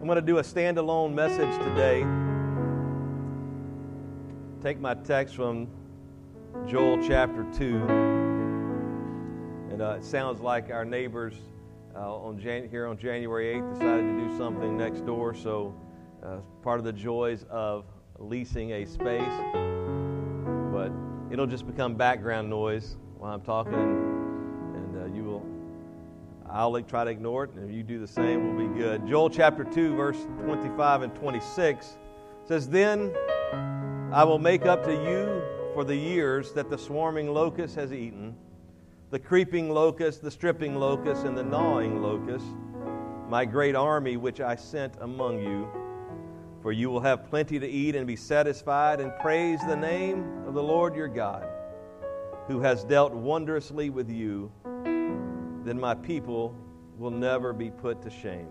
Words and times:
I'm 0.00 0.06
going 0.06 0.16
to 0.16 0.22
do 0.22 0.38
a 0.38 0.42
standalone 0.42 1.12
message 1.12 1.52
today. 1.62 2.06
Take 4.62 4.80
my 4.80 4.94
text 4.94 5.36
from 5.36 5.68
Joel 6.66 7.06
chapter 7.06 7.44
2. 7.52 7.86
And 9.70 9.82
uh, 9.82 9.96
it 9.98 10.04
sounds 10.04 10.40
like 10.40 10.70
our 10.70 10.86
neighbors 10.86 11.34
uh, 11.94 12.14
on 12.14 12.38
Jan- 12.38 12.70
here 12.70 12.86
on 12.86 12.96
January 12.96 13.56
8th 13.56 13.74
decided 13.74 14.00
to 14.00 14.26
do 14.26 14.38
something 14.38 14.74
next 14.74 15.04
door. 15.04 15.34
So, 15.34 15.74
uh, 16.24 16.38
part 16.62 16.78
of 16.78 16.86
the 16.86 16.94
joys 16.94 17.44
of 17.50 17.84
leasing 18.18 18.72
a 18.72 18.86
space. 18.86 19.20
But 20.72 20.92
it'll 21.30 21.46
just 21.46 21.66
become 21.66 21.94
background 21.94 22.48
noise 22.48 22.96
while 23.18 23.34
I'm 23.34 23.42
talking, 23.42 24.09
I'll 26.52 26.80
try 26.82 27.04
to 27.04 27.10
ignore 27.10 27.44
it, 27.44 27.52
and 27.52 27.70
if 27.70 27.74
you 27.74 27.82
do 27.84 28.00
the 28.00 28.08
same, 28.08 28.56
we'll 28.56 28.68
be 28.68 28.78
good. 28.78 29.06
Joel 29.06 29.30
chapter 29.30 29.62
2, 29.62 29.94
verse 29.94 30.18
25 30.44 31.02
and 31.02 31.14
26 31.14 31.96
says, 32.44 32.68
Then 32.68 33.14
I 34.12 34.24
will 34.24 34.40
make 34.40 34.66
up 34.66 34.84
to 34.84 34.92
you 34.92 35.42
for 35.74 35.84
the 35.84 35.94
years 35.94 36.52
that 36.54 36.68
the 36.68 36.76
swarming 36.76 37.32
locust 37.32 37.76
has 37.76 37.92
eaten, 37.92 38.34
the 39.10 39.18
creeping 39.18 39.70
locust, 39.70 40.22
the 40.22 40.30
stripping 40.30 40.74
locust, 40.74 41.24
and 41.24 41.38
the 41.38 41.44
gnawing 41.44 42.02
locust, 42.02 42.46
my 43.28 43.44
great 43.44 43.76
army 43.76 44.16
which 44.16 44.40
I 44.40 44.56
sent 44.56 44.94
among 45.00 45.38
you. 45.38 45.68
For 46.62 46.72
you 46.72 46.90
will 46.90 47.00
have 47.00 47.30
plenty 47.30 47.60
to 47.60 47.68
eat 47.68 47.94
and 47.94 48.06
be 48.08 48.16
satisfied, 48.16 49.00
and 49.00 49.12
praise 49.20 49.60
the 49.68 49.76
name 49.76 50.44
of 50.46 50.54
the 50.54 50.62
Lord 50.62 50.96
your 50.96 51.08
God, 51.08 51.46
who 52.48 52.60
has 52.60 52.82
dealt 52.82 53.14
wondrously 53.14 53.88
with 53.88 54.10
you 54.10 54.50
then 55.64 55.78
my 55.78 55.94
people 55.94 56.54
will 56.96 57.10
never 57.10 57.52
be 57.52 57.70
put 57.70 58.02
to 58.02 58.10
shame. 58.10 58.48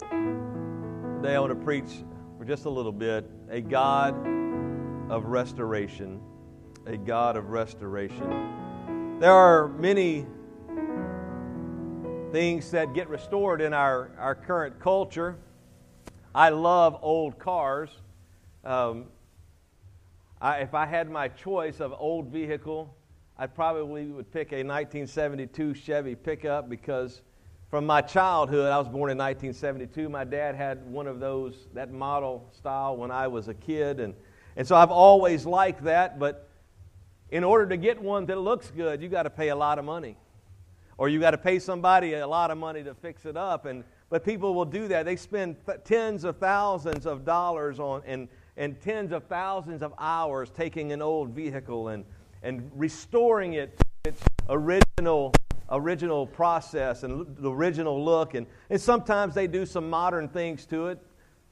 Today 0.00 1.34
I 1.34 1.40
want 1.40 1.50
to 1.50 1.64
preach 1.64 2.04
for 2.38 2.44
just 2.44 2.64
a 2.64 2.70
little 2.70 2.92
bit 2.92 3.28
a 3.50 3.60
God 3.60 4.14
of 5.10 5.26
restoration. 5.26 6.20
A 6.86 6.96
God 6.96 7.36
of 7.36 7.50
restoration. 7.50 9.18
There 9.18 9.32
are 9.32 9.68
many 9.68 10.26
things 12.32 12.70
that 12.70 12.94
get 12.94 13.08
restored 13.08 13.60
in 13.60 13.72
our, 13.72 14.10
our 14.18 14.34
current 14.34 14.78
culture. 14.80 15.36
I 16.34 16.50
love 16.50 16.98
old 17.02 17.38
cars. 17.38 17.90
Um, 18.64 19.06
I, 20.40 20.58
if 20.58 20.74
I 20.74 20.86
had 20.86 21.10
my 21.10 21.28
choice 21.28 21.80
of 21.80 21.92
old 21.98 22.28
vehicle, 22.28 22.94
I 23.40 23.46
probably 23.46 24.06
would 24.06 24.32
pick 24.32 24.50
a 24.50 24.64
1972 24.64 25.74
Chevy 25.74 26.16
pickup 26.16 26.68
because 26.68 27.22
from 27.70 27.86
my 27.86 28.00
childhood, 28.00 28.72
I 28.72 28.78
was 28.78 28.88
born 28.88 29.10
in 29.10 29.18
1972. 29.18 30.08
My 30.08 30.24
dad 30.24 30.56
had 30.56 30.84
one 30.90 31.06
of 31.06 31.20
those, 31.20 31.68
that 31.72 31.92
model 31.92 32.50
style 32.52 32.96
when 32.96 33.12
I 33.12 33.28
was 33.28 33.46
a 33.46 33.54
kid. 33.54 34.00
And, 34.00 34.14
and 34.56 34.66
so 34.66 34.74
I've 34.74 34.90
always 34.90 35.46
liked 35.46 35.84
that. 35.84 36.18
But 36.18 36.48
in 37.30 37.44
order 37.44 37.68
to 37.68 37.76
get 37.76 38.02
one 38.02 38.26
that 38.26 38.38
looks 38.38 38.72
good, 38.72 39.00
you 39.00 39.08
got 39.08 39.22
to 39.22 39.30
pay 39.30 39.50
a 39.50 39.56
lot 39.56 39.78
of 39.78 39.84
money. 39.84 40.16
Or 40.96 41.08
you 41.08 41.20
got 41.20 41.30
to 41.30 41.38
pay 41.38 41.60
somebody 41.60 42.14
a 42.14 42.26
lot 42.26 42.50
of 42.50 42.58
money 42.58 42.82
to 42.82 42.94
fix 42.94 43.24
it 43.24 43.36
up. 43.36 43.66
And, 43.66 43.84
but 44.10 44.24
people 44.24 44.52
will 44.52 44.64
do 44.64 44.88
that. 44.88 45.04
They 45.04 45.14
spend 45.14 45.64
th- 45.64 45.78
tens 45.84 46.24
of 46.24 46.38
thousands 46.38 47.06
of 47.06 47.24
dollars 47.24 47.78
on, 47.78 48.02
and, 48.04 48.26
and 48.56 48.80
tens 48.80 49.12
of 49.12 49.24
thousands 49.24 49.82
of 49.84 49.94
hours 49.96 50.50
taking 50.50 50.90
an 50.90 51.02
old 51.02 51.28
vehicle 51.28 51.88
and 51.88 52.04
and 52.42 52.70
restoring 52.74 53.54
it 53.54 53.78
to 53.78 54.10
its 54.10 54.22
original 54.48 55.32
original 55.70 56.26
process 56.26 57.02
and 57.02 57.26
the 57.36 57.50
original 57.50 58.02
look. 58.02 58.34
And, 58.34 58.46
and 58.70 58.80
sometimes 58.80 59.34
they 59.34 59.46
do 59.46 59.66
some 59.66 59.88
modern 59.90 60.28
things 60.28 60.66
to 60.66 60.88
it. 60.88 60.98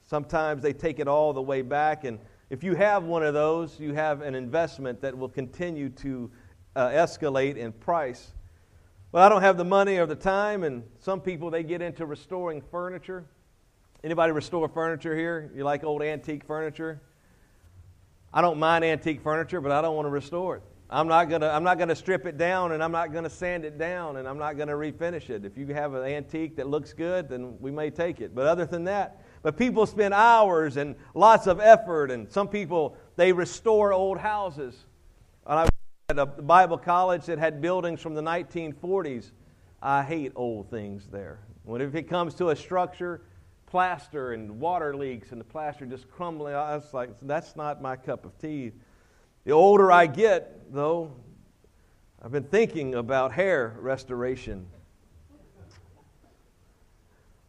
Sometimes 0.06 0.62
they 0.62 0.72
take 0.72 0.98
it 0.98 1.08
all 1.08 1.32
the 1.32 1.42
way 1.42 1.62
back. 1.62 2.04
And 2.04 2.18
if 2.48 2.62
you 2.62 2.74
have 2.74 3.04
one 3.04 3.22
of 3.22 3.34
those 3.34 3.78
you 3.78 3.92
have 3.94 4.22
an 4.22 4.34
investment 4.34 5.00
that 5.02 5.16
will 5.16 5.28
continue 5.28 5.88
to 5.90 6.30
uh, 6.74 6.88
escalate 6.88 7.56
in 7.56 7.72
price. 7.72 8.32
Well 9.12 9.24
i 9.24 9.28
don't 9.28 9.42
have 9.42 9.56
the 9.56 9.64
money 9.64 9.98
or 9.98 10.06
the 10.06 10.16
time 10.16 10.62
and 10.62 10.84
some 10.98 11.20
people 11.20 11.50
they 11.50 11.62
get 11.62 11.82
into 11.82 12.06
restoring 12.06 12.62
furniture. 12.70 13.24
Anybody 14.04 14.32
restore 14.32 14.68
furniture 14.68 15.16
here? 15.16 15.50
You 15.54 15.64
like 15.64 15.82
old 15.82 16.02
antique 16.02 16.44
furniture? 16.44 17.00
I 18.32 18.42
don't 18.42 18.58
mind 18.58 18.84
antique 18.84 19.20
furniture 19.22 19.60
but 19.60 19.72
i 19.72 19.80
don't 19.82 19.96
want 19.96 20.06
to 20.06 20.10
restore 20.10 20.56
it 20.56 20.62
I'm 20.88 21.08
not 21.08 21.28
gonna 21.28 21.48
I'm 21.48 21.64
not 21.64 21.78
gonna 21.78 21.96
strip 21.96 22.26
it 22.26 22.38
down 22.38 22.72
and 22.72 22.82
I'm 22.82 22.92
not 22.92 23.12
gonna 23.12 23.30
sand 23.30 23.64
it 23.64 23.76
down 23.76 24.18
and 24.18 24.28
I'm 24.28 24.38
not 24.38 24.56
gonna 24.56 24.74
refinish 24.74 25.30
it. 25.30 25.44
If 25.44 25.58
you 25.58 25.66
have 25.74 25.94
an 25.94 26.04
antique 26.04 26.56
that 26.56 26.68
looks 26.68 26.92
good, 26.92 27.28
then 27.28 27.56
we 27.60 27.72
may 27.72 27.90
take 27.90 28.20
it. 28.20 28.34
But 28.34 28.46
other 28.46 28.66
than 28.66 28.84
that, 28.84 29.24
but 29.42 29.56
people 29.56 29.86
spend 29.86 30.14
hours 30.14 30.76
and 30.76 30.94
lots 31.14 31.46
of 31.46 31.60
effort, 31.60 32.10
and 32.10 32.30
some 32.30 32.48
people 32.48 32.96
they 33.16 33.32
restore 33.32 33.92
old 33.92 34.18
houses. 34.18 34.86
And 35.46 35.60
I 35.60 35.68
at 36.08 36.20
a 36.20 36.26
Bible 36.26 36.78
college 36.78 37.26
that 37.26 37.38
had 37.38 37.60
buildings 37.60 38.00
from 38.00 38.14
the 38.14 38.22
1940s. 38.22 39.32
I 39.82 40.04
hate 40.04 40.30
old 40.36 40.70
things 40.70 41.08
there. 41.10 41.40
When 41.64 41.80
if 41.80 41.96
it 41.96 42.04
comes 42.08 42.34
to 42.36 42.50
a 42.50 42.56
structure, 42.56 43.22
plaster 43.66 44.32
and 44.32 44.60
water 44.60 44.94
leaks 44.94 45.32
and 45.32 45.40
the 45.40 45.44
plaster 45.44 45.84
just 45.84 46.08
crumbling, 46.08 46.54
I 46.54 46.76
was 46.76 46.94
like, 46.94 47.10
that's 47.22 47.56
not 47.56 47.82
my 47.82 47.96
cup 47.96 48.24
of 48.24 48.38
tea. 48.38 48.70
The 49.46 49.52
older 49.52 49.92
I 49.92 50.08
get, 50.08 50.72
though, 50.74 51.12
I've 52.20 52.32
been 52.32 52.42
thinking 52.42 52.96
about 52.96 53.30
hair 53.30 53.76
restoration. 53.78 54.66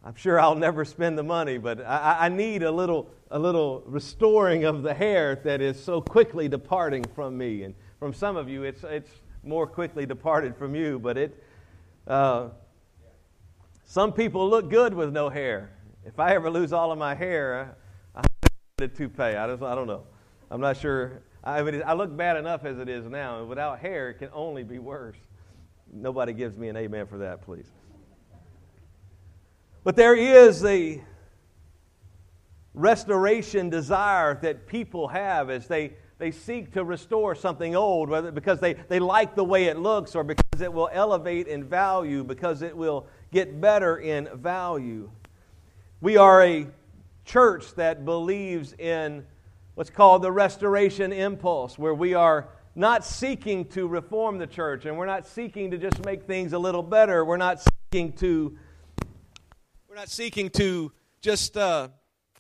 I'm 0.04 0.14
sure 0.14 0.40
I'll 0.40 0.54
never 0.54 0.86
spend 0.86 1.18
the 1.18 1.24
money, 1.24 1.58
but 1.58 1.84
I, 1.84 2.18
I, 2.20 2.30
need 2.30 2.62
a 2.62 2.70
little, 2.70 3.10
a 3.32 3.40
little 3.40 3.82
restoring 3.88 4.64
of 4.64 4.84
the 4.84 4.94
hair 4.94 5.38
that 5.38 5.60
is 5.60 5.84
so 5.84 6.00
quickly 6.00 6.48
departing 6.48 7.04
from 7.16 7.36
me. 7.36 7.64
And 7.64 7.74
from 8.00 8.14
some 8.14 8.38
of 8.38 8.48
you, 8.48 8.62
it's, 8.62 8.84
it's 8.84 9.10
more 9.44 9.66
quickly 9.66 10.06
departed 10.06 10.56
from 10.56 10.76
you, 10.76 11.00
but 11.00 11.18
it, 11.18 11.44
uh, 12.06 12.50
some 13.86 14.14
people 14.14 14.48
look 14.48 14.70
good 14.70 14.94
with 14.94 15.12
no 15.12 15.30
hair. 15.30 15.72
If 16.06 16.20
I 16.20 16.36
ever 16.36 16.52
lose 16.52 16.74
all 16.74 16.92
of 16.92 17.00
my 17.00 17.16
hair, 17.16 17.76
I, 18.14 18.20
I 18.20 18.84
a 18.84 18.88
toupee. 18.88 19.24
I, 19.24 19.48
just, 19.48 19.64
I 19.64 19.74
don't 19.74 19.88
know. 19.88 20.04
I'm 20.52 20.62
not 20.62 20.78
sure 20.78 21.24
Uh, 21.44 21.50
I, 21.50 21.64
mean, 21.64 21.84
I 21.86 21.94
look 21.94 22.16
bad 22.16 22.38
enough 22.38 22.66
as 22.66 22.80
it 22.80 22.90
is 22.90 23.06
now. 23.06 23.40
and 23.40 23.50
Without 23.50 23.80
hair, 23.80 24.10
it 24.10 24.16
can 24.16 24.30
only 24.34 24.64
be 24.64 24.80
worse. 24.80 25.18
Nobody 25.94 26.34
gives 26.34 26.58
me 26.58 26.70
an 26.70 26.78
amen 26.78 27.08
for 27.08 27.20
that, 27.20 27.42
please. 27.42 27.68
But 29.84 29.96
there 29.96 30.16
is 30.16 30.66
a 30.66 31.02
restoration 32.74 33.70
desire 33.70 34.38
that 34.42 34.68
people 34.68 35.08
have 35.08 35.50
as 35.50 35.68
they, 35.68 35.94
they 36.20 36.32
seek 36.32 36.74
to 36.74 36.84
restore 36.84 37.36
something 37.36 37.76
old, 37.76 38.10
whether 38.10 38.32
because 38.32 38.60
they, 38.60 38.74
they 38.74 39.00
like 39.00 39.36
the 39.36 39.44
way 39.44 39.66
it 39.66 39.78
looks 39.78 40.14
or 40.14 40.24
because 40.24 40.62
it 40.62 40.72
will 40.72 40.90
elevate 40.92 41.48
in 41.48 41.64
value, 41.64 42.24
because 42.24 42.62
it 42.62 42.76
will 42.76 43.08
get 43.32 43.60
better 43.60 43.98
in 43.98 44.30
value. 44.36 45.10
We 46.02 46.18
are 46.18 46.44
a 46.44 46.68
church 47.26 47.74
that 47.76 48.06
believes 48.06 48.74
in 48.74 49.26
what's 49.78 49.92
called 49.92 50.24
the 50.24 50.32
restoration 50.32 51.14
impulse, 51.14 51.78
where 51.78 51.94
we 51.94 52.16
are 52.16 52.50
not 52.74 53.06
seeking 53.06 53.64
to 53.64 53.88
reform 53.88 54.40
the 54.40 54.48
church 54.48 54.86
and 54.86 54.98
we're 54.98 55.06
not 55.06 55.28
seeking 55.28 55.70
to 55.70 55.78
just 55.78 56.04
make 56.04 56.24
things 56.24 56.54
a 56.54 56.58
little 56.58 56.82
better. 56.82 57.24
We're 57.24 57.38
not 57.38 57.62
seeking 57.62 58.14
to 58.14 58.58
we're 59.88 59.96
not 59.96 60.10
seeking 60.10 60.50
to 60.50 60.92
just 61.22 61.58
uh, 61.58 61.90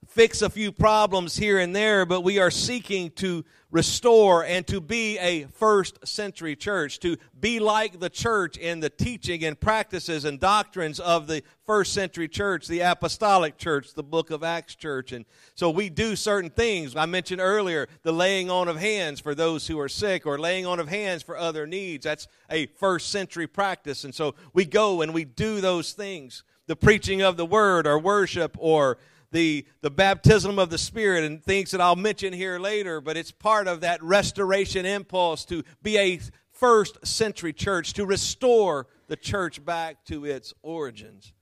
fix 0.06 0.42
a 0.42 0.50
few 0.50 0.72
problems 0.72 1.38
here 1.38 1.60
and 1.60 1.76
there, 1.76 2.06
but 2.06 2.22
we 2.22 2.40
are 2.40 2.52
seeking 2.52 3.10
to 3.12 3.44
restore 3.70 4.46
and 4.46 4.66
to 4.66 4.80
be 4.80 5.18
a 5.18 5.44
first 5.46 6.08
century 6.08 6.56
church, 6.56 7.00
to 7.00 7.18
be 7.40 7.60
like 7.60 8.00
the 8.00 8.10
church 8.10 8.58
in 8.58 8.80
the 8.80 8.90
teaching 8.90 9.44
and 9.44 9.60
practices 9.60 10.24
and 10.24 10.40
doctrines 10.40 11.00
of 11.00 11.28
the 11.28 11.44
first 11.66 11.92
century 11.94 12.30
church, 12.30 12.68
the 12.68 12.80
apostolic 12.80 13.58
church, 13.58 13.94
the 13.94 14.04
book 14.04 14.32
of 14.32 14.44
Acts 14.44 14.76
church. 14.76 15.12
And 15.12 15.26
so 15.56 15.70
we 15.70 15.90
do 15.90 16.16
certain 16.16 16.50
things. 16.50 16.96
I 16.96 17.06
mentioned 17.06 17.42
earlier 17.42 17.88
the 18.04 18.14
laying 18.14 18.50
on 18.50 18.70
of 18.70 18.78
hands 18.78 19.20
for 19.20 19.36
those 19.36 19.68
who 19.68 19.80
are 19.80 19.90
sick 19.90 20.26
or 20.26 20.40
laying 20.40 20.66
on 20.66 20.80
of 20.80 20.88
hands 20.88 21.24
for 21.24 21.38
other 21.38 21.68
needs. 21.68 22.06
That's 22.06 22.28
a 22.50 22.68
first 22.68 23.10
century 23.10 23.48
practice. 23.48 24.06
And 24.06 24.16
so 24.16 24.36
we 24.54 24.64
go 24.64 25.02
and 25.02 25.14
we 25.14 25.26
do 25.26 25.60
those 25.60 25.92
things. 25.92 26.44
The 26.68 26.76
preaching 26.76 27.22
of 27.22 27.38
the 27.38 27.46
word 27.46 27.86
or 27.86 28.00
worship 28.00 28.56
or 28.60 28.98
the, 29.38 29.68
the 29.82 29.92
baptism 29.92 30.58
of 30.58 30.72
the 30.72 30.80
Spirit 30.80 31.24
and 31.24 31.44
things 31.44 31.70
that 31.70 31.80
I'll 31.80 31.96
mention 31.96 32.34
here 32.34 32.58
later, 32.58 33.00
but 33.00 33.18
it's 33.18 33.32
part 33.32 33.68
of 33.68 33.82
that 33.82 34.02
restoration 34.02 34.84
impulse 34.84 35.46
to 35.46 35.64
be 35.84 35.96
a 36.00 36.20
first 36.50 37.06
century 37.06 37.54
church, 37.54 37.94
to 37.94 38.08
restore 38.08 38.88
the 39.06 39.16
church 39.16 39.64
back 39.64 40.04
to 40.06 40.26
its 40.26 40.56
origins. 40.64 41.34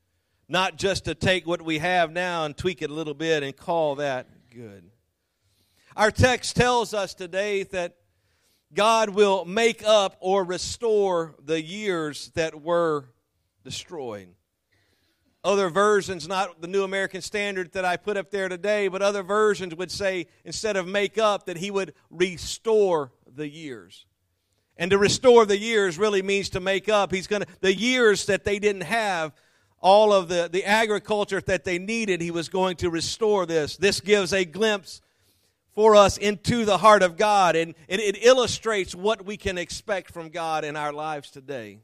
Not 0.50 0.75
just 0.75 1.06
to 1.06 1.15
take 1.15 1.47
what 1.47 1.62
we 1.62 1.80
have 1.80 2.12
now 2.12 2.44
and 2.44 2.57
tweak 2.57 2.81
it 2.81 2.89
a 2.89 2.94
little 2.94 3.13
bit 3.13 3.44
and 3.44 3.56
call 3.56 3.95
that 3.95 4.27
good. 4.53 4.91
Our 5.95 6.12
text 6.12 6.57
tells 6.57 6.94
us 6.94 7.13
today 7.13 7.63
that 7.63 7.95
God 8.74 9.12
will 9.12 9.45
make 9.45 9.86
up 9.86 10.18
or 10.19 10.44
restore 10.44 11.33
the 11.41 11.63
years 11.63 12.30
that 12.36 12.62
were 12.62 13.06
destroyed 13.63 14.34
Other 15.45 15.69
versions, 15.69 16.27
not 16.27 16.59
the 16.59 16.68
New 16.68 16.83
American 16.83 17.21
Standard 17.21 17.71
that 17.74 17.86
I 17.86 17.97
put 17.97 18.18
up 18.18 18.31
there 18.31 18.50
today, 18.50 18.88
but 18.88 19.03
other 19.03 19.21
versions 19.21 19.75
would 19.75 19.92
say 19.92 20.25
instead 20.44 20.75
of 20.75 20.88
make 20.88 21.19
up, 21.19 21.45
that 21.45 21.57
he 21.57 21.69
would 21.69 21.94
restore 22.09 23.12
the 23.27 23.47
years. 23.47 24.07
And 24.75 24.89
to 24.89 24.97
restore 24.97 25.45
the 25.45 25.57
years 25.57 26.00
really 26.00 26.24
means 26.24 26.50
to 26.50 26.59
make 26.59 26.89
up. 26.89 27.12
He's 27.12 27.27
going 27.27 27.44
to, 27.44 27.47
the 27.62 27.75
years 27.75 28.25
that 28.25 28.44
they 28.44 28.57
didn't 28.57 28.81
have, 28.81 29.33
all 29.80 30.13
of 30.13 30.30
the, 30.30 30.50
the 30.51 30.65
agriculture 30.65 31.39
that 31.42 31.63
they 31.63 31.77
needed, 31.77 32.21
he 32.21 32.31
was 32.31 32.50
going 32.50 32.77
to 32.77 32.89
restore 32.89 33.45
this. 33.45 33.77
This 33.77 34.01
gives 34.01 34.33
a 34.33 34.45
glimpse 34.45 35.00
for 35.75 35.95
us 35.95 36.18
into 36.18 36.65
the 36.65 36.80
heart 36.80 37.03
of 37.03 37.18
God, 37.18 37.56
and, 37.56 37.75
and 37.88 38.01
it 38.01 38.25
illustrates 38.25 38.95
what 38.95 39.24
we 39.24 39.38
can 39.38 39.59
expect 39.59 40.12
from 40.12 40.30
God 40.30 40.63
in 40.63 40.75
our 40.75 40.91
lives 40.91 41.30
today. 41.30 41.81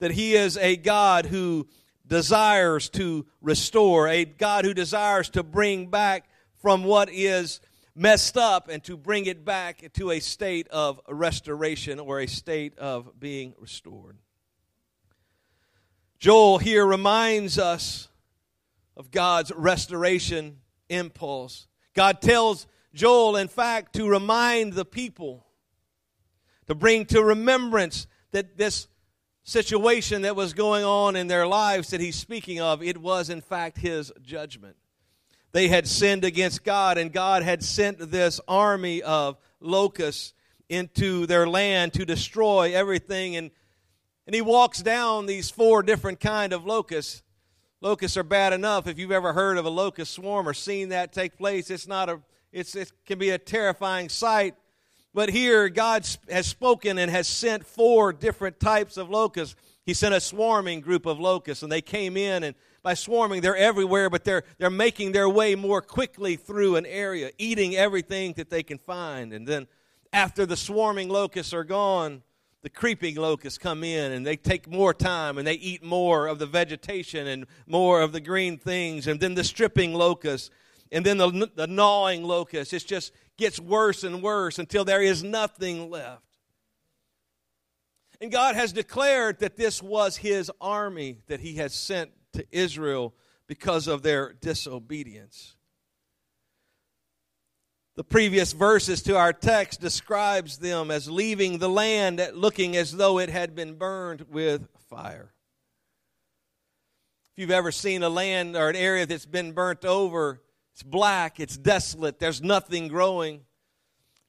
That 0.00 0.10
He 0.10 0.34
is 0.34 0.56
a 0.56 0.74
God 0.74 1.26
who 1.26 1.68
desires 2.08 2.88
to 2.90 3.26
restore, 3.40 4.08
a 4.08 4.24
God 4.24 4.64
who 4.64 4.74
desires 4.74 5.30
to 5.30 5.42
bring 5.42 5.86
back 5.86 6.28
from 6.60 6.84
what 6.84 7.08
is 7.10 7.60
messed 7.94 8.36
up 8.36 8.68
and 8.68 8.82
to 8.84 8.96
bring 8.96 9.26
it 9.26 9.44
back 9.44 9.92
to 9.92 10.10
a 10.10 10.20
state 10.20 10.68
of 10.68 11.00
restoration 11.08 12.00
or 12.00 12.20
a 12.20 12.26
state 12.26 12.76
of 12.78 13.18
being 13.18 13.54
restored. 13.58 14.16
Joel 16.18 16.58
here 16.58 16.84
reminds 16.84 17.58
us 17.58 18.08
of 18.96 19.10
God's 19.10 19.52
restoration 19.54 20.58
impulse. 20.88 21.68
God 21.94 22.20
tells 22.20 22.66
Joel, 22.94 23.36
in 23.36 23.48
fact, 23.48 23.94
to 23.94 24.08
remind 24.08 24.72
the 24.72 24.84
people, 24.84 25.46
to 26.66 26.74
bring 26.74 27.04
to 27.06 27.22
remembrance 27.22 28.06
that 28.32 28.56
this 28.56 28.88
situation 29.48 30.22
that 30.22 30.36
was 30.36 30.52
going 30.52 30.84
on 30.84 31.16
in 31.16 31.26
their 31.26 31.46
lives 31.46 31.88
that 31.88 32.02
he's 32.02 32.16
speaking 32.16 32.60
of, 32.60 32.82
it 32.82 32.98
was 32.98 33.30
in 33.30 33.40
fact 33.40 33.78
his 33.78 34.12
judgment. 34.20 34.76
They 35.52 35.68
had 35.68 35.88
sinned 35.88 36.22
against 36.22 36.64
God, 36.64 36.98
and 36.98 37.10
God 37.10 37.42
had 37.42 37.62
sent 37.62 38.10
this 38.10 38.42
army 38.46 39.02
of 39.02 39.38
locusts 39.58 40.34
into 40.68 41.24
their 41.24 41.48
land 41.48 41.94
to 41.94 42.04
destroy 42.04 42.74
everything. 42.74 43.36
And, 43.36 43.50
and 44.26 44.34
he 44.34 44.42
walks 44.42 44.82
down 44.82 45.24
these 45.24 45.48
four 45.48 45.82
different 45.82 46.20
kind 46.20 46.52
of 46.52 46.66
locusts. 46.66 47.22
Locusts 47.80 48.18
are 48.18 48.24
bad 48.24 48.52
enough. 48.52 48.86
If 48.86 48.98
you've 48.98 49.12
ever 49.12 49.32
heard 49.32 49.56
of 49.56 49.64
a 49.64 49.70
locust 49.70 50.12
swarm 50.12 50.46
or 50.46 50.52
seen 50.52 50.90
that 50.90 51.14
take 51.14 51.38
place, 51.38 51.70
it's 51.70 51.88
not 51.88 52.10
a 52.10 52.20
it's, 52.52 52.74
it 52.74 52.92
can 53.06 53.18
be 53.18 53.30
a 53.30 53.38
terrifying 53.38 54.10
sight. 54.10 54.56
But 55.14 55.30
here, 55.30 55.68
God 55.68 56.06
has 56.30 56.46
spoken 56.46 56.98
and 56.98 57.10
has 57.10 57.26
sent 57.26 57.66
four 57.66 58.12
different 58.12 58.60
types 58.60 58.96
of 58.96 59.08
locusts. 59.08 59.56
He 59.86 59.94
sent 59.94 60.14
a 60.14 60.20
swarming 60.20 60.80
group 60.80 61.06
of 61.06 61.18
locusts, 61.18 61.62
and 61.62 61.72
they 61.72 61.80
came 61.80 62.16
in, 62.16 62.42
and 62.42 62.54
by 62.82 62.94
swarming, 62.94 63.40
they're 63.40 63.56
everywhere, 63.56 64.10
but 64.10 64.24
they're, 64.24 64.44
they're 64.58 64.70
making 64.70 65.12
their 65.12 65.28
way 65.28 65.54
more 65.54 65.82
quickly 65.82 66.36
through 66.36 66.76
an 66.76 66.86
area, 66.86 67.30
eating 67.38 67.74
everything 67.74 68.34
that 68.34 68.50
they 68.50 68.62
can 68.62 68.78
find. 68.78 69.32
And 69.32 69.46
then, 69.46 69.66
after 70.12 70.46
the 70.46 70.56
swarming 70.56 71.08
locusts 71.08 71.52
are 71.52 71.64
gone, 71.64 72.22
the 72.62 72.70
creeping 72.70 73.16
locusts 73.16 73.58
come 73.58 73.84
in 73.84 74.12
and 74.12 74.26
they 74.26 74.36
take 74.36 74.68
more 74.68 74.92
time 74.92 75.38
and 75.38 75.46
they 75.46 75.54
eat 75.54 75.82
more 75.82 76.26
of 76.26 76.38
the 76.38 76.46
vegetation 76.46 77.26
and 77.26 77.46
more 77.66 78.00
of 78.00 78.12
the 78.12 78.20
green 78.20 78.58
things. 78.58 79.06
And 79.06 79.20
then 79.20 79.34
the 79.34 79.44
stripping 79.44 79.94
locusts 79.94 80.50
and 80.90 81.04
then 81.04 81.18
the, 81.18 81.50
the 81.54 81.66
gnawing 81.66 82.24
locust. 82.24 82.72
It 82.72 82.86
just 82.86 83.12
gets 83.36 83.60
worse 83.60 84.04
and 84.04 84.22
worse 84.22 84.58
until 84.58 84.84
there 84.84 85.02
is 85.02 85.22
nothing 85.22 85.90
left. 85.90 86.22
And 88.20 88.32
God 88.32 88.56
has 88.56 88.72
declared 88.72 89.38
that 89.40 89.56
this 89.56 89.82
was 89.82 90.16
his 90.16 90.50
army 90.60 91.18
that 91.28 91.40
he 91.40 91.56
has 91.56 91.72
sent 91.72 92.10
to 92.32 92.44
Israel 92.50 93.14
because 93.46 93.86
of 93.86 94.02
their 94.02 94.32
disobedience. 94.32 95.56
The 97.94 98.04
previous 98.04 98.52
verses 98.52 99.02
to 99.02 99.16
our 99.16 99.32
text 99.32 99.80
describes 99.80 100.58
them 100.58 100.90
as 100.90 101.10
leaving 101.10 101.58
the 101.58 101.68
land 101.68 102.24
looking 102.32 102.76
as 102.76 102.92
though 102.92 103.18
it 103.18 103.28
had 103.28 103.54
been 103.56 103.74
burned 103.74 104.26
with 104.30 104.68
fire. 104.88 105.32
If 107.32 107.42
you've 107.42 107.50
ever 107.50 107.72
seen 107.72 108.02
a 108.02 108.08
land 108.08 108.56
or 108.56 108.68
an 108.68 108.76
area 108.76 109.06
that's 109.06 109.26
been 109.26 109.52
burnt 109.52 109.84
over, 109.84 110.40
it's 110.78 110.84
black, 110.84 111.40
it's 111.40 111.56
desolate, 111.56 112.20
there's 112.20 112.40
nothing 112.40 112.86
growing. 112.86 113.40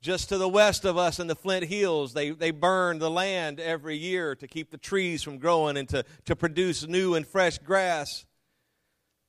Just 0.01 0.29
to 0.29 0.39
the 0.39 0.49
west 0.49 0.83
of 0.83 0.97
us 0.97 1.19
in 1.19 1.27
the 1.27 1.35
Flint 1.35 1.65
Hills, 1.65 2.15
they, 2.15 2.31
they 2.31 2.49
burn 2.49 2.97
the 2.97 3.11
land 3.11 3.59
every 3.59 3.95
year 3.95 4.33
to 4.33 4.47
keep 4.47 4.71
the 4.71 4.77
trees 4.79 5.21
from 5.21 5.37
growing 5.37 5.77
and 5.77 5.87
to, 5.89 6.03
to 6.25 6.35
produce 6.35 6.87
new 6.87 7.13
and 7.13 7.27
fresh 7.27 7.59
grass. 7.59 8.25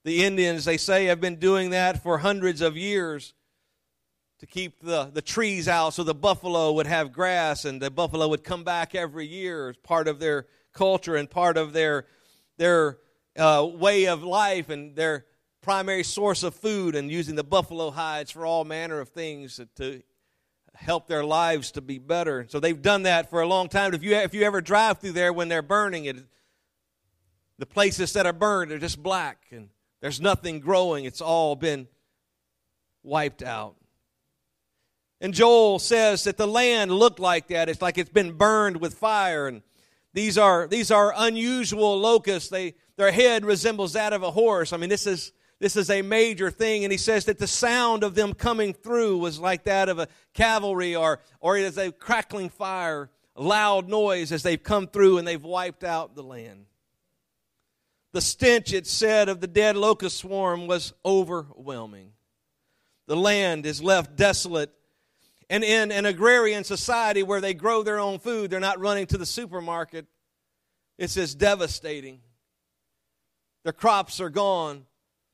The 0.02 0.24
Indians, 0.24 0.64
they 0.64 0.78
say, 0.78 1.06
have 1.06 1.20
been 1.20 1.36
doing 1.36 1.70
that 1.70 2.02
for 2.02 2.16
hundreds 2.16 2.62
of 2.62 2.74
years 2.74 3.34
to 4.38 4.46
keep 4.46 4.80
the, 4.80 5.10
the 5.12 5.20
trees 5.20 5.68
out 5.68 5.92
so 5.92 6.02
the 6.02 6.14
buffalo 6.14 6.72
would 6.72 6.86
have 6.86 7.12
grass 7.12 7.66
and 7.66 7.82
the 7.82 7.90
buffalo 7.90 8.28
would 8.28 8.44
come 8.44 8.64
back 8.64 8.94
every 8.94 9.26
year 9.26 9.68
as 9.68 9.76
part 9.76 10.08
of 10.08 10.20
their 10.20 10.46
culture 10.72 11.16
and 11.16 11.28
part 11.28 11.58
of 11.58 11.74
their, 11.74 12.06
their 12.56 12.96
uh, 13.36 13.68
way 13.70 14.06
of 14.06 14.22
life 14.22 14.70
and 14.70 14.96
their 14.96 15.26
primary 15.62 16.02
source 16.02 16.42
of 16.42 16.54
food 16.54 16.94
and 16.94 17.10
using 17.10 17.34
the 17.34 17.44
buffalo 17.44 17.90
hides 17.90 18.30
for 18.30 18.46
all 18.46 18.64
manner 18.64 19.00
of 19.00 19.10
things 19.10 19.60
to 19.76 20.02
help 20.74 21.06
their 21.06 21.24
lives 21.24 21.72
to 21.72 21.80
be 21.80 21.98
better. 21.98 22.46
So 22.48 22.60
they've 22.60 22.80
done 22.80 23.02
that 23.02 23.28
for 23.28 23.42
a 23.42 23.46
long 23.46 23.68
time. 23.68 23.92
If 23.92 24.02
you, 24.02 24.14
if 24.16 24.34
you 24.34 24.42
ever 24.42 24.60
drive 24.60 24.98
through 24.98 25.12
there 25.12 25.32
when 25.32 25.48
they're 25.48 25.62
burning 25.62 26.06
it, 26.06 26.16
the 27.58 27.66
places 27.66 28.14
that 28.14 28.24
are 28.24 28.32
burned 28.32 28.72
are 28.72 28.78
just 28.78 29.02
black 29.02 29.46
and 29.50 29.68
there's 30.00 30.20
nothing 30.20 30.60
growing. 30.60 31.04
It's 31.04 31.20
all 31.20 31.56
been 31.56 31.88
wiped 33.02 33.42
out. 33.42 33.76
And 35.20 35.34
Joel 35.34 35.78
says 35.78 36.24
that 36.24 36.38
the 36.38 36.46
land 36.46 36.90
looked 36.90 37.20
like 37.20 37.48
that. 37.48 37.68
It's 37.68 37.82
like 37.82 37.98
it's 37.98 38.08
been 38.08 38.32
burned 38.32 38.80
with 38.80 38.94
fire. 38.94 39.46
And 39.46 39.60
these 40.14 40.38
are, 40.38 40.66
these 40.66 40.90
are 40.90 41.12
unusual 41.14 41.98
locusts. 41.98 42.48
They, 42.48 42.74
their 42.96 43.12
head 43.12 43.44
resembles 43.44 43.92
that 43.92 44.14
of 44.14 44.22
a 44.22 44.30
horse. 44.30 44.72
I 44.72 44.78
mean, 44.78 44.88
this 44.88 45.06
is 45.06 45.32
this 45.60 45.76
is 45.76 45.90
a 45.90 46.02
major 46.02 46.50
thing. 46.50 46.84
And 46.84 46.90
he 46.90 46.98
says 46.98 47.26
that 47.26 47.38
the 47.38 47.46
sound 47.46 48.02
of 48.02 48.14
them 48.14 48.32
coming 48.32 48.72
through 48.72 49.18
was 49.18 49.38
like 49.38 49.64
that 49.64 49.88
of 49.88 49.98
a 49.98 50.08
cavalry 50.34 50.96
or, 50.96 51.20
or 51.38 51.56
as 51.56 51.76
a 51.78 51.92
crackling 51.92 52.48
fire, 52.48 53.10
loud 53.36 53.88
noise 53.88 54.32
as 54.32 54.42
they've 54.42 54.62
come 54.62 54.86
through 54.86 55.18
and 55.18 55.28
they've 55.28 55.42
wiped 55.42 55.84
out 55.84 56.16
the 56.16 56.22
land. 56.22 56.64
The 58.12 58.22
stench, 58.22 58.72
it 58.72 58.86
said, 58.86 59.28
of 59.28 59.40
the 59.40 59.46
dead 59.46 59.76
locust 59.76 60.16
swarm 60.16 60.66
was 60.66 60.92
overwhelming. 61.04 62.12
The 63.06 63.16
land 63.16 63.66
is 63.66 63.82
left 63.82 64.16
desolate. 64.16 64.72
And 65.48 65.62
in 65.62 65.92
an 65.92 66.06
agrarian 66.06 66.64
society 66.64 67.22
where 67.22 67.40
they 67.40 67.54
grow 67.54 67.82
their 67.82 68.00
own 68.00 68.18
food, 68.18 68.50
they're 68.50 68.60
not 68.60 68.80
running 68.80 69.06
to 69.08 69.18
the 69.18 69.26
supermarket. 69.26 70.06
It's 70.98 71.16
as 71.16 71.34
devastating. 71.34 72.20
Their 73.64 73.72
crops 73.72 74.20
are 74.20 74.30
gone. 74.30 74.86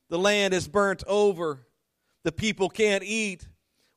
The 0.08 0.18
land 0.18 0.54
is 0.54 0.68
burnt 0.68 1.02
over. 1.06 1.66
The 2.25 2.32
people 2.32 2.68
can't 2.68 3.02
eat. 3.02 3.46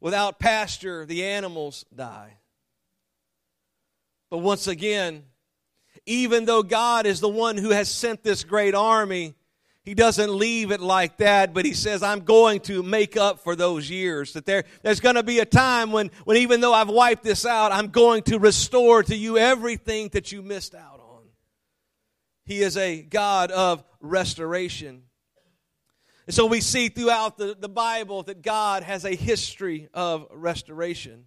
Without 0.01 0.39
pasture, 0.39 1.05
the 1.05 1.25
animals 1.25 1.85
die. 1.93 2.37
But 4.29 4.39
once 4.39 4.67
again, 4.67 5.23
even 6.05 6.45
though 6.45 6.63
God 6.63 7.05
is 7.05 7.19
the 7.19 7.29
one 7.29 7.57
who 7.57 7.71
has 7.71 7.89
sent 7.89 8.23
this 8.23 8.43
great 8.43 8.75
army, 8.75 9.35
he 9.83 9.95
doesn't 9.95 10.29
leave 10.29 10.71
it 10.71 10.81
like 10.81 11.17
that, 11.17 11.53
but 11.53 11.65
he 11.65 11.73
says, 11.73 12.03
I'm 12.03 12.19
going 12.19 12.59
to 12.61 12.83
make 12.83 13.17
up 13.17 13.39
for 13.39 13.55
those 13.55 13.89
years. 13.89 14.33
That 14.33 14.45
there, 14.45 14.65
there's 14.83 14.99
going 14.99 15.15
to 15.15 15.23
be 15.23 15.39
a 15.39 15.45
time 15.45 15.91
when, 15.91 16.11
when 16.25 16.37
even 16.37 16.61
though 16.61 16.73
I've 16.73 16.89
wiped 16.89 17.23
this 17.23 17.45
out, 17.45 17.71
I'm 17.71 17.87
going 17.87 18.23
to 18.23 18.37
restore 18.37 19.01
to 19.03 19.15
you 19.15 19.37
everything 19.37 20.09
that 20.09 20.31
you 20.31 20.43
missed 20.43 20.75
out 20.75 20.99
on. 20.99 21.23
He 22.45 22.61
is 22.61 22.77
a 22.77 23.01
God 23.01 23.51
of 23.51 23.83
restoration. 23.99 25.03
And 26.29 26.35
so 26.35 26.45
we 26.45 26.61
see 26.61 26.89
throughout 26.89 27.39
the, 27.39 27.57
the 27.59 27.67
Bible 27.67 28.21
that 28.21 28.43
God 28.43 28.83
has 28.83 29.03
a 29.03 29.15
history 29.15 29.89
of 29.95 30.27
restoration. 30.31 31.25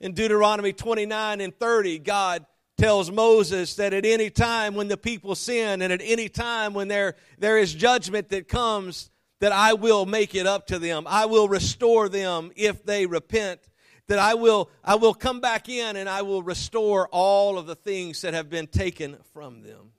In 0.00 0.14
Deuteronomy 0.14 0.72
29 0.72 1.42
and 1.42 1.54
30, 1.54 1.98
God 1.98 2.46
tells 2.78 3.10
Moses 3.10 3.76
that 3.76 3.92
at 3.92 4.06
any 4.06 4.30
time 4.30 4.74
when 4.74 4.88
the 4.88 4.96
people 4.96 5.34
sin 5.34 5.82
and 5.82 5.92
at 5.92 6.00
any 6.02 6.30
time 6.30 6.72
when 6.72 6.88
there, 6.88 7.16
there 7.36 7.58
is 7.58 7.74
judgment 7.74 8.30
that 8.30 8.48
comes, 8.48 9.10
that 9.40 9.52
I 9.52 9.74
will 9.74 10.06
make 10.06 10.34
it 10.34 10.46
up 10.46 10.66
to 10.68 10.78
them. 10.78 11.04
I 11.06 11.26
will 11.26 11.46
restore 11.46 12.08
them 12.08 12.50
if 12.56 12.82
they 12.82 13.04
repent. 13.04 13.60
That 14.06 14.20
I 14.20 14.32
will, 14.32 14.70
I 14.82 14.94
will 14.94 15.12
come 15.12 15.42
back 15.42 15.68
in 15.68 15.96
and 15.96 16.08
I 16.08 16.22
will 16.22 16.42
restore 16.42 17.08
all 17.08 17.58
of 17.58 17.66
the 17.66 17.76
things 17.76 18.22
that 18.22 18.32
have 18.32 18.48
been 18.48 18.68
taken 18.68 19.18
from 19.34 19.60
them. 19.60 19.90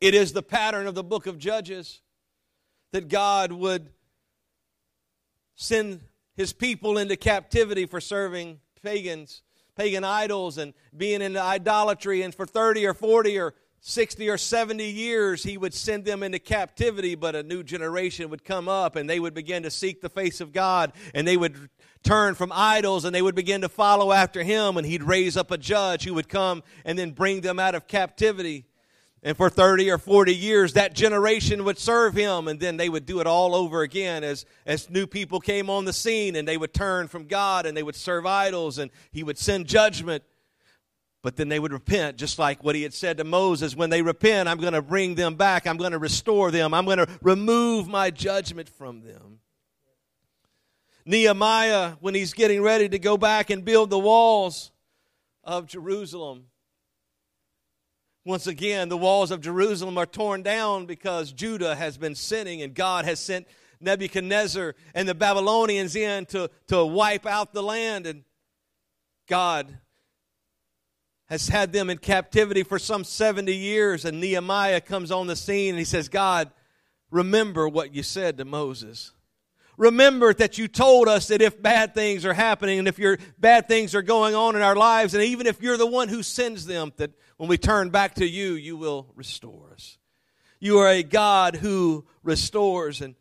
It 0.00 0.14
is 0.14 0.32
the 0.32 0.42
pattern 0.44 0.86
of 0.86 0.94
the 0.94 1.02
book 1.02 1.26
of 1.26 1.36
Judges 1.36 2.00
that 2.92 3.08
God 3.08 3.52
would 3.52 3.88
send 5.54 6.00
his 6.36 6.52
people 6.52 6.98
into 6.98 7.16
captivity 7.16 7.86
for 7.86 8.00
serving 8.00 8.60
pagans, 8.82 9.42
pagan 9.76 10.04
idols, 10.04 10.58
and 10.58 10.74
being 10.96 11.22
into 11.22 11.40
idolatry, 11.40 12.22
and 12.22 12.34
for 12.34 12.46
30 12.46 12.86
or 12.86 12.94
40 12.94 13.38
or 13.38 13.54
60 13.84 14.28
or 14.28 14.38
70 14.38 14.84
years, 14.84 15.42
he 15.42 15.58
would 15.58 15.74
send 15.74 16.04
them 16.04 16.22
into 16.22 16.38
captivity, 16.38 17.16
but 17.16 17.34
a 17.34 17.42
new 17.42 17.64
generation 17.64 18.30
would 18.30 18.44
come 18.44 18.68
up 18.68 18.94
and 18.94 19.10
they 19.10 19.18
would 19.18 19.34
begin 19.34 19.64
to 19.64 19.70
seek 19.72 20.00
the 20.00 20.08
face 20.08 20.40
of 20.40 20.52
God 20.52 20.92
and 21.14 21.26
they 21.26 21.36
would 21.36 21.68
turn 22.04 22.36
from 22.36 22.52
idols 22.54 23.04
and 23.04 23.12
they 23.12 23.22
would 23.22 23.34
begin 23.34 23.62
to 23.62 23.68
follow 23.68 24.12
after 24.12 24.44
him 24.44 24.76
and 24.76 24.86
he'd 24.86 25.02
raise 25.02 25.36
up 25.36 25.50
a 25.50 25.58
judge 25.58 26.04
who 26.04 26.14
would 26.14 26.28
come 26.28 26.62
and 26.84 26.96
then 26.96 27.10
bring 27.10 27.40
them 27.40 27.58
out 27.58 27.74
of 27.74 27.88
captivity. 27.88 28.66
And 29.24 29.36
for 29.36 29.48
30 29.48 29.88
or 29.90 29.98
40 29.98 30.34
years, 30.34 30.72
that 30.72 30.94
generation 30.94 31.64
would 31.64 31.78
serve 31.78 32.14
him, 32.14 32.48
and 32.48 32.58
then 32.58 32.76
they 32.76 32.88
would 32.88 33.06
do 33.06 33.20
it 33.20 33.26
all 33.26 33.54
over 33.54 33.82
again 33.82 34.24
as, 34.24 34.44
as 34.66 34.90
new 34.90 35.06
people 35.06 35.38
came 35.38 35.70
on 35.70 35.84
the 35.84 35.92
scene 35.92 36.34
and 36.34 36.46
they 36.46 36.56
would 36.56 36.74
turn 36.74 37.06
from 37.06 37.26
God 37.26 37.64
and 37.64 37.76
they 37.76 37.84
would 37.84 37.94
serve 37.94 38.26
idols 38.26 38.78
and 38.78 38.90
he 39.12 39.22
would 39.22 39.38
send 39.38 39.66
judgment. 39.66 40.24
But 41.22 41.36
then 41.36 41.48
they 41.48 41.60
would 41.60 41.72
repent, 41.72 42.16
just 42.16 42.36
like 42.36 42.64
what 42.64 42.74
he 42.74 42.82
had 42.82 42.92
said 42.92 43.18
to 43.18 43.24
Moses 43.24 43.76
when 43.76 43.90
they 43.90 44.02
repent, 44.02 44.48
I'm 44.48 44.58
going 44.58 44.72
to 44.72 44.82
bring 44.82 45.14
them 45.14 45.36
back, 45.36 45.68
I'm 45.68 45.76
going 45.76 45.92
to 45.92 45.98
restore 45.98 46.50
them, 46.50 46.74
I'm 46.74 46.84
going 46.84 46.98
to 46.98 47.08
remove 47.22 47.86
my 47.86 48.10
judgment 48.10 48.68
from 48.68 49.02
them. 49.02 49.38
Nehemiah, 51.04 51.92
when 52.00 52.16
he's 52.16 52.32
getting 52.32 52.60
ready 52.60 52.88
to 52.88 52.98
go 52.98 53.16
back 53.16 53.50
and 53.50 53.64
build 53.64 53.90
the 53.90 53.98
walls 54.00 54.72
of 55.44 55.66
Jerusalem, 55.66 56.46
once 58.24 58.46
again, 58.46 58.88
the 58.88 58.96
walls 58.96 59.30
of 59.30 59.40
Jerusalem 59.40 59.98
are 59.98 60.06
torn 60.06 60.42
down 60.42 60.86
because 60.86 61.32
Judah 61.32 61.74
has 61.74 61.98
been 61.98 62.14
sinning 62.14 62.62
and 62.62 62.74
God 62.74 63.04
has 63.04 63.18
sent 63.18 63.48
Nebuchadnezzar 63.80 64.76
and 64.94 65.08
the 65.08 65.14
Babylonians 65.14 65.96
in 65.96 66.26
to, 66.26 66.48
to 66.68 66.84
wipe 66.84 67.26
out 67.26 67.52
the 67.52 67.62
land. 67.62 68.06
And 68.06 68.22
God 69.28 69.78
has 71.26 71.48
had 71.48 71.72
them 71.72 71.90
in 71.90 71.98
captivity 71.98 72.62
for 72.62 72.78
some 72.78 73.02
70 73.02 73.52
years. 73.52 74.04
And 74.04 74.20
Nehemiah 74.20 74.80
comes 74.80 75.10
on 75.10 75.26
the 75.26 75.34
scene 75.34 75.70
and 75.70 75.78
he 75.78 75.84
says, 75.84 76.08
God, 76.08 76.52
remember 77.10 77.68
what 77.68 77.92
you 77.92 78.04
said 78.04 78.38
to 78.38 78.44
Moses. 78.44 79.12
Remember 79.78 80.34
that 80.34 80.58
you 80.58 80.68
told 80.68 81.08
us 81.08 81.28
that 81.28 81.40
if 81.40 81.60
bad 81.60 81.94
things 81.94 82.26
are 82.26 82.34
happening 82.34 82.78
and 82.78 82.86
if 82.86 82.98
your 82.98 83.18
bad 83.38 83.68
things 83.68 83.94
are 83.94 84.02
going 84.02 84.34
on 84.34 84.54
in 84.54 84.62
our 84.62 84.76
lives, 84.76 85.14
and 85.14 85.22
even 85.24 85.46
if 85.46 85.62
you're 85.62 85.78
the 85.78 85.86
one 85.86 86.08
who 86.08 86.22
sends 86.22 86.66
them, 86.66 86.92
that 86.98 87.10
when 87.38 87.48
we 87.48 87.56
turn 87.56 87.90
back 87.90 88.14
to 88.16 88.26
you, 88.26 88.52
you 88.52 88.76
will 88.76 89.10
restore 89.16 89.70
us. 89.72 89.98
You 90.60 90.78
are 90.78 90.88
a 90.88 91.02
God 91.02 91.56
who 91.56 92.04
restores. 92.22 93.00
And, 93.00 93.16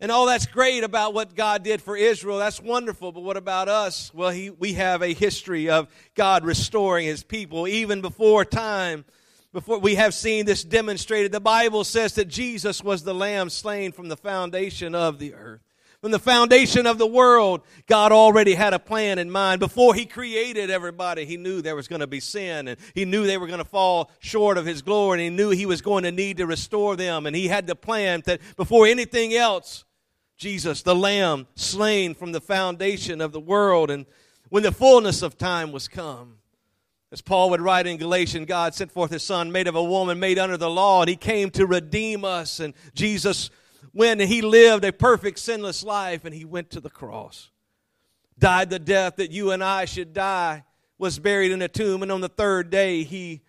and 0.00 0.10
all 0.10 0.26
that's 0.26 0.46
great 0.46 0.84
about 0.84 1.12
what 1.12 1.34
God 1.34 1.64
did 1.64 1.82
for 1.82 1.96
Israel. 1.96 2.38
That's 2.38 2.62
wonderful. 2.62 3.12
But 3.12 3.22
what 3.22 3.36
about 3.36 3.68
us? 3.68 4.14
Well, 4.14 4.30
he, 4.30 4.48
we 4.48 4.74
have 4.74 5.02
a 5.02 5.12
history 5.12 5.68
of 5.68 5.88
God 6.14 6.44
restoring 6.44 7.06
his 7.06 7.22
people 7.22 7.68
even 7.68 8.00
before 8.00 8.44
time. 8.44 9.04
Before 9.52 9.80
we 9.80 9.96
have 9.96 10.14
seen 10.14 10.46
this 10.46 10.62
demonstrated, 10.62 11.32
the 11.32 11.40
Bible 11.40 11.82
says 11.82 12.14
that 12.14 12.28
Jesus 12.28 12.82
was 12.84 13.02
the 13.02 13.14
lamb 13.14 13.50
slain 13.50 13.90
from 13.90 14.08
the 14.08 14.16
foundation 14.16 14.94
of 14.94 15.18
the 15.18 15.34
earth. 15.34 15.60
From 16.00 16.12
the 16.12 16.18
foundation 16.18 16.86
of 16.86 16.96
the 16.96 17.06
world, 17.06 17.60
God 17.86 18.10
already 18.10 18.54
had 18.54 18.72
a 18.72 18.78
plan 18.78 19.18
in 19.18 19.30
mind. 19.30 19.60
Before 19.60 19.94
He 19.94 20.06
created 20.06 20.70
everybody, 20.70 21.26
He 21.26 21.36
knew 21.36 21.60
there 21.60 21.76
was 21.76 21.88
going 21.88 22.00
to 22.00 22.06
be 22.06 22.20
sin, 22.20 22.68
and 22.68 22.80
He 22.94 23.04
knew 23.04 23.26
they 23.26 23.36
were 23.36 23.46
going 23.46 23.58
to 23.58 23.66
fall 23.66 24.10
short 24.18 24.56
of 24.56 24.64
His 24.64 24.80
glory, 24.80 25.18
and 25.18 25.30
He 25.30 25.36
knew 25.36 25.50
He 25.50 25.66
was 25.66 25.82
going 25.82 26.04
to 26.04 26.12
need 26.12 26.38
to 26.38 26.46
restore 26.46 26.96
them. 26.96 27.26
And 27.26 27.36
He 27.36 27.48
had 27.48 27.66
the 27.66 27.76
plan 27.76 28.22
that 28.24 28.40
before 28.56 28.86
anything 28.86 29.34
else, 29.34 29.84
Jesus, 30.38 30.80
the 30.80 30.94
Lamb, 30.94 31.46
slain 31.54 32.14
from 32.14 32.32
the 32.32 32.40
foundation 32.40 33.20
of 33.20 33.32
the 33.32 33.40
world, 33.40 33.90
and 33.90 34.06
when 34.48 34.62
the 34.62 34.72
fullness 34.72 35.20
of 35.20 35.36
time 35.36 35.70
was 35.70 35.86
come, 35.86 36.38
as 37.12 37.20
Paul 37.20 37.50
would 37.50 37.60
write 37.60 37.86
in 37.86 37.98
Galatians, 37.98 38.46
God 38.46 38.74
sent 38.74 38.90
forth 38.90 39.10
his 39.10 39.22
son, 39.22 39.52
made 39.52 39.66
of 39.66 39.74
a 39.74 39.82
woman, 39.82 40.18
made 40.18 40.38
under 40.38 40.56
the 40.56 40.70
law, 40.70 41.02
and 41.02 41.10
he 41.10 41.16
came 41.16 41.50
to 41.50 41.66
redeem 41.66 42.24
us. 42.24 42.60
And 42.60 42.72
Jesus 42.94 43.50
when 43.92 44.20
he 44.20 44.42
lived 44.42 44.84
a 44.84 44.92
perfect 44.92 45.38
sinless 45.38 45.82
life 45.82 46.24
and 46.24 46.34
he 46.34 46.44
went 46.44 46.70
to 46.70 46.80
the 46.80 46.90
cross. 46.90 47.50
Died 48.38 48.70
the 48.70 48.78
death 48.78 49.16
that 49.16 49.30
you 49.30 49.50
and 49.50 49.62
I 49.62 49.84
should 49.84 50.14
die, 50.14 50.64
was 50.98 51.18
buried 51.18 51.52
in 51.52 51.62
a 51.62 51.68
tomb, 51.68 52.02
and 52.02 52.12
on 52.12 52.20
the 52.20 52.28
third 52.28 52.70
day 52.70 53.02
he 53.02 53.42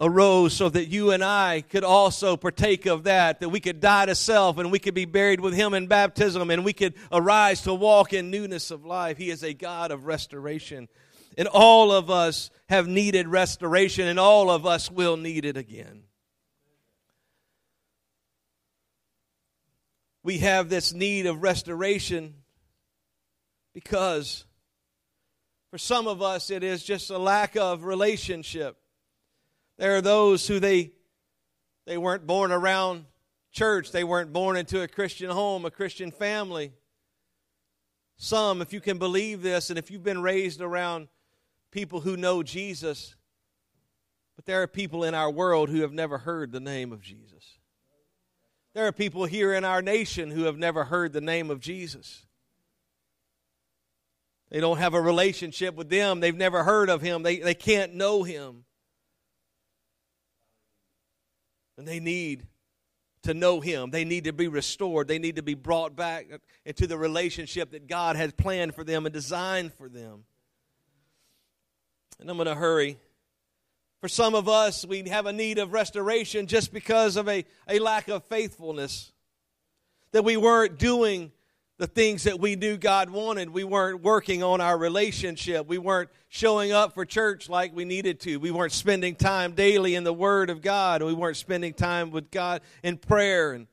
arose 0.00 0.54
so 0.54 0.68
that 0.68 0.86
you 0.86 1.10
and 1.10 1.22
I 1.22 1.60
could 1.60 1.84
also 1.84 2.36
partake 2.36 2.86
of 2.86 3.04
that, 3.04 3.40
that 3.40 3.50
we 3.50 3.60
could 3.60 3.80
die 3.80 4.06
to 4.06 4.14
self 4.14 4.56
and 4.56 4.72
we 4.72 4.78
could 4.78 4.94
be 4.94 5.04
buried 5.04 5.40
with 5.40 5.52
him 5.52 5.74
in 5.74 5.86
baptism 5.86 6.50
and 6.50 6.64
we 6.64 6.72
could 6.72 6.94
arise 7.12 7.62
to 7.62 7.74
walk 7.74 8.14
in 8.14 8.30
newness 8.30 8.70
of 8.70 8.86
life. 8.86 9.18
He 9.18 9.28
is 9.30 9.42
a 9.42 9.52
God 9.52 9.90
of 9.90 10.06
restoration. 10.06 10.88
And 11.36 11.46
all 11.48 11.92
of 11.92 12.10
us 12.10 12.50
have 12.68 12.88
needed 12.88 13.28
restoration, 13.28 14.08
and 14.08 14.18
all 14.18 14.50
of 14.50 14.66
us 14.66 14.90
will 14.90 15.16
need 15.16 15.44
it 15.44 15.56
again. 15.56 16.02
We 20.22 20.38
have 20.38 20.68
this 20.68 20.92
need 20.92 21.26
of 21.26 21.42
restoration 21.42 22.34
because 23.72 24.44
for 25.70 25.78
some 25.78 26.06
of 26.06 26.20
us 26.22 26.50
it 26.50 26.62
is 26.62 26.82
just 26.82 27.10
a 27.10 27.18
lack 27.18 27.56
of 27.56 27.84
relationship. 27.84 28.76
There 29.78 29.96
are 29.96 30.02
those 30.02 30.46
who 30.46 30.60
they 30.60 30.92
they 31.86 31.96
weren't 31.98 32.26
born 32.26 32.52
around 32.52 33.06
church, 33.50 33.90
they 33.90 34.04
weren't 34.04 34.32
born 34.32 34.56
into 34.56 34.82
a 34.82 34.88
Christian 34.88 35.30
home, 35.30 35.64
a 35.64 35.70
Christian 35.70 36.10
family. 36.10 36.72
Some, 38.16 38.60
if 38.60 38.72
you 38.72 38.80
can 38.80 38.98
believe 38.98 39.42
this, 39.42 39.70
and 39.70 39.78
if 39.78 39.90
you've 39.90 40.02
been 40.02 40.22
raised 40.22 40.60
around 40.60 41.08
people 41.70 42.00
who 42.00 42.16
know 42.16 42.42
Jesus, 42.42 43.16
but 44.36 44.44
there 44.44 44.62
are 44.62 44.66
people 44.66 45.04
in 45.04 45.14
our 45.14 45.30
world 45.30 45.70
who 45.70 45.80
have 45.80 45.92
never 45.92 46.18
heard 46.18 46.52
the 46.52 46.60
name 46.60 46.92
of 46.92 47.00
Jesus. 47.00 47.59
There 48.80 48.86
are 48.86 48.92
people 48.92 49.26
here 49.26 49.52
in 49.52 49.62
our 49.62 49.82
nation 49.82 50.30
who 50.30 50.44
have 50.44 50.56
never 50.56 50.84
heard 50.84 51.12
the 51.12 51.20
name 51.20 51.50
of 51.50 51.60
Jesus. 51.60 52.24
They 54.48 54.58
don't 54.58 54.78
have 54.78 54.94
a 54.94 55.00
relationship 55.02 55.74
with 55.74 55.90
them. 55.90 56.20
They've 56.20 56.34
never 56.34 56.64
heard 56.64 56.88
of 56.88 57.02
him. 57.02 57.22
They, 57.22 57.40
they 57.40 57.52
can't 57.52 57.92
know 57.92 58.22
him. 58.22 58.64
And 61.76 61.86
they 61.86 62.00
need 62.00 62.46
to 63.24 63.34
know 63.34 63.60
him. 63.60 63.90
They 63.90 64.06
need 64.06 64.24
to 64.24 64.32
be 64.32 64.48
restored. 64.48 65.08
They 65.08 65.18
need 65.18 65.36
to 65.36 65.42
be 65.42 65.52
brought 65.52 65.94
back 65.94 66.28
into 66.64 66.86
the 66.86 66.96
relationship 66.96 67.72
that 67.72 67.86
God 67.86 68.16
has 68.16 68.32
planned 68.32 68.74
for 68.74 68.82
them 68.82 69.04
and 69.04 69.12
designed 69.12 69.74
for 69.74 69.90
them. 69.90 70.24
And 72.18 72.30
I'm 72.30 72.38
going 72.38 72.46
to 72.46 72.54
hurry. 72.54 72.96
For 74.00 74.08
some 74.08 74.34
of 74.34 74.48
us, 74.48 74.84
we 74.86 75.08
have 75.10 75.26
a 75.26 75.32
need 75.32 75.58
of 75.58 75.72
restoration 75.72 76.46
just 76.46 76.72
because 76.72 77.16
of 77.16 77.28
a, 77.28 77.44
a 77.68 77.78
lack 77.78 78.08
of 78.08 78.24
faithfulness. 78.24 79.12
That 80.12 80.24
we 80.24 80.36
weren't 80.36 80.78
doing 80.78 81.32
the 81.76 81.86
things 81.86 82.24
that 82.24 82.40
we 82.40 82.56
knew 82.56 82.76
God 82.76 83.10
wanted. 83.10 83.50
We 83.50 83.64
weren't 83.64 84.02
working 84.02 84.42
on 84.42 84.60
our 84.60 84.76
relationship. 84.76 85.66
We 85.66 85.78
weren't 85.78 86.10
showing 86.28 86.72
up 86.72 86.94
for 86.94 87.04
church 87.04 87.48
like 87.48 87.74
we 87.74 87.84
needed 87.84 88.20
to. 88.20 88.36
We 88.38 88.50
weren't 88.50 88.72
spending 88.72 89.14
time 89.14 89.52
daily 89.52 89.94
in 89.94 90.04
the 90.04 90.12
Word 90.12 90.50
of 90.50 90.60
God. 90.60 91.02
We 91.02 91.14
weren't 91.14 91.38
spending 91.38 91.72
time 91.72 92.10
with 92.10 92.30
God 92.30 92.60
in 92.82 92.98
prayer. 92.98 93.52
And 93.52 93.66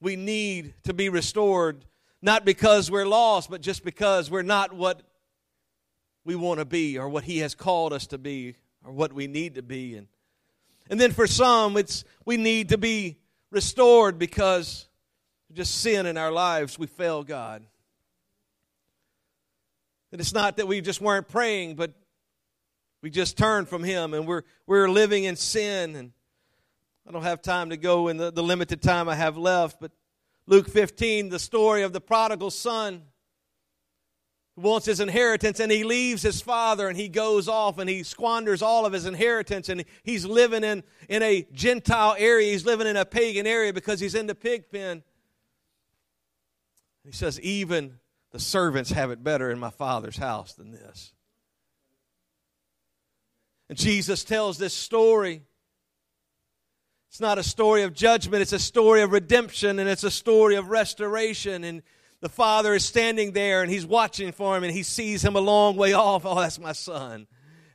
we 0.00 0.16
need 0.16 0.74
to 0.82 0.92
be 0.92 1.08
restored, 1.08 1.84
not 2.20 2.44
because 2.44 2.90
we're 2.90 3.06
lost, 3.06 3.48
but 3.48 3.60
just 3.60 3.84
because 3.84 4.30
we're 4.30 4.42
not 4.42 4.72
what 4.72 5.02
we 6.24 6.34
want 6.34 6.60
to 6.60 6.64
be 6.64 6.98
or 6.98 7.08
what 7.08 7.24
He 7.24 7.38
has 7.38 7.54
called 7.54 7.92
us 7.92 8.06
to 8.08 8.18
be 8.18 8.56
or 8.84 8.92
what 8.92 9.12
we 9.12 9.26
need 9.26 9.56
to 9.56 9.62
be. 9.62 9.96
And, 9.96 10.06
and 10.88 11.00
then 11.00 11.12
for 11.12 11.26
some, 11.26 11.76
it's 11.76 12.04
we 12.24 12.36
need 12.36 12.70
to 12.70 12.78
be 12.78 13.18
restored 13.50 14.18
because 14.18 14.88
just 15.52 15.80
sin 15.80 16.06
in 16.06 16.16
our 16.16 16.32
lives, 16.32 16.78
we 16.78 16.86
fail 16.86 17.22
God. 17.22 17.64
And 20.10 20.20
it's 20.20 20.34
not 20.34 20.56
that 20.58 20.68
we 20.68 20.80
just 20.80 21.00
weren't 21.00 21.28
praying, 21.28 21.76
but 21.76 21.92
we 23.00 23.10
just 23.10 23.36
turned 23.36 23.68
from 23.68 23.82
Him 23.82 24.14
and 24.14 24.26
we're, 24.26 24.42
we're 24.66 24.88
living 24.88 25.24
in 25.24 25.36
sin. 25.36 25.96
And 25.96 26.12
I 27.06 27.12
don't 27.12 27.22
have 27.22 27.42
time 27.42 27.70
to 27.70 27.76
go 27.76 28.08
in 28.08 28.16
the, 28.16 28.30
the 28.30 28.42
limited 28.42 28.82
time 28.82 29.08
I 29.08 29.14
have 29.14 29.36
left, 29.36 29.80
but 29.80 29.90
Luke 30.46 30.68
15, 30.68 31.28
the 31.28 31.38
story 31.38 31.82
of 31.82 31.92
the 31.92 32.00
prodigal 32.00 32.50
son 32.50 33.02
wants 34.56 34.86
his 34.86 35.00
inheritance 35.00 35.60
and 35.60 35.72
he 35.72 35.82
leaves 35.82 36.22
his 36.22 36.42
father 36.42 36.88
and 36.88 36.96
he 36.96 37.08
goes 37.08 37.48
off 37.48 37.78
and 37.78 37.88
he 37.88 38.02
squanders 38.02 38.60
all 38.60 38.84
of 38.84 38.92
his 38.92 39.06
inheritance 39.06 39.68
and 39.68 39.84
he's 40.02 40.26
living 40.26 40.62
in, 40.62 40.82
in 41.08 41.22
a 41.22 41.46
Gentile 41.52 42.14
area. 42.18 42.52
He's 42.52 42.66
living 42.66 42.86
in 42.86 42.96
a 42.96 43.04
pagan 43.04 43.46
area 43.46 43.72
because 43.72 43.98
he's 43.98 44.14
in 44.14 44.26
the 44.26 44.34
pig 44.34 44.70
pen. 44.70 45.02
He 47.04 47.12
says, 47.12 47.40
Even 47.40 47.98
the 48.30 48.38
servants 48.38 48.90
have 48.90 49.10
it 49.10 49.24
better 49.24 49.50
in 49.50 49.58
my 49.58 49.70
father's 49.70 50.18
house 50.18 50.52
than 50.54 50.70
this. 50.70 51.12
And 53.68 53.78
Jesus 53.78 54.22
tells 54.22 54.58
this 54.58 54.74
story. 54.74 55.42
It's 57.08 57.20
not 57.20 57.38
a 57.38 57.42
story 57.42 57.82
of 57.82 57.92
judgment, 57.92 58.42
it's 58.42 58.52
a 58.52 58.58
story 58.58 59.02
of 59.02 59.12
redemption 59.12 59.78
and 59.78 59.88
it's 59.88 60.04
a 60.04 60.10
story 60.10 60.56
of 60.56 60.68
restoration. 60.68 61.64
And 61.64 61.82
the 62.22 62.28
father 62.28 62.72
is 62.72 62.84
standing 62.84 63.32
there 63.32 63.62
and 63.62 63.70
he's 63.70 63.84
watching 63.84 64.30
for 64.30 64.56
him 64.56 64.62
and 64.62 64.72
he 64.72 64.84
sees 64.84 65.24
him 65.24 65.34
a 65.34 65.40
long 65.40 65.76
way 65.76 65.92
off. 65.92 66.24
Oh, 66.24 66.40
that's 66.40 66.60
my 66.60 66.70
son. 66.70 67.26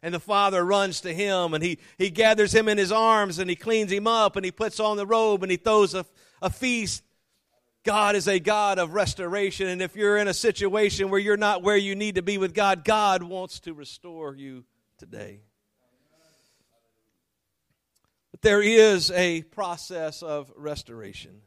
And 0.02 0.14
the 0.14 0.22
father 0.22 0.64
runs 0.64 1.02
to 1.02 1.14
him 1.14 1.54
and 1.54 1.62
he, 1.62 1.80
he 1.98 2.10
gathers 2.10 2.56
him 2.56 2.70
in 2.70 2.78
his 2.78 2.94
arms 2.94 3.40
and 3.40 3.50
he 3.50 3.58
cleans 3.58 3.92
him 3.92 4.08
up 4.08 4.38
and 4.38 4.46
he 4.46 4.52
puts 4.52 4.80
on 4.80 4.96
the 4.96 5.06
robe 5.06 5.44
and 5.44 5.52
he 5.52 5.58
throws 5.58 5.94
a, 5.94 6.06
a 6.42 6.50
feast. 6.50 7.04
God 7.84 8.16
is 8.16 8.30
a 8.30 8.40
God 8.40 8.80
of 8.80 8.94
restoration. 8.94 9.68
And 9.68 9.82
if 9.82 9.98
you're 9.98 10.16
in 10.16 10.30
a 10.30 10.34
situation 10.34 11.10
where 11.10 11.20
you're 11.20 11.36
not 11.36 11.62
where 11.62 11.76
you 11.76 11.94
need 11.94 12.16
to 12.16 12.22
be 12.22 12.38
with 12.38 12.54
God, 12.54 12.86
God 12.86 13.24
wants 13.24 13.60
to 13.62 13.74
restore 13.74 14.34
you 14.34 14.64
today. 14.98 15.42
But 18.32 18.42
there 18.42 18.62
is 18.62 19.12
a 19.12 19.42
process 19.42 20.24
of 20.24 20.54
restoration. 20.56 21.42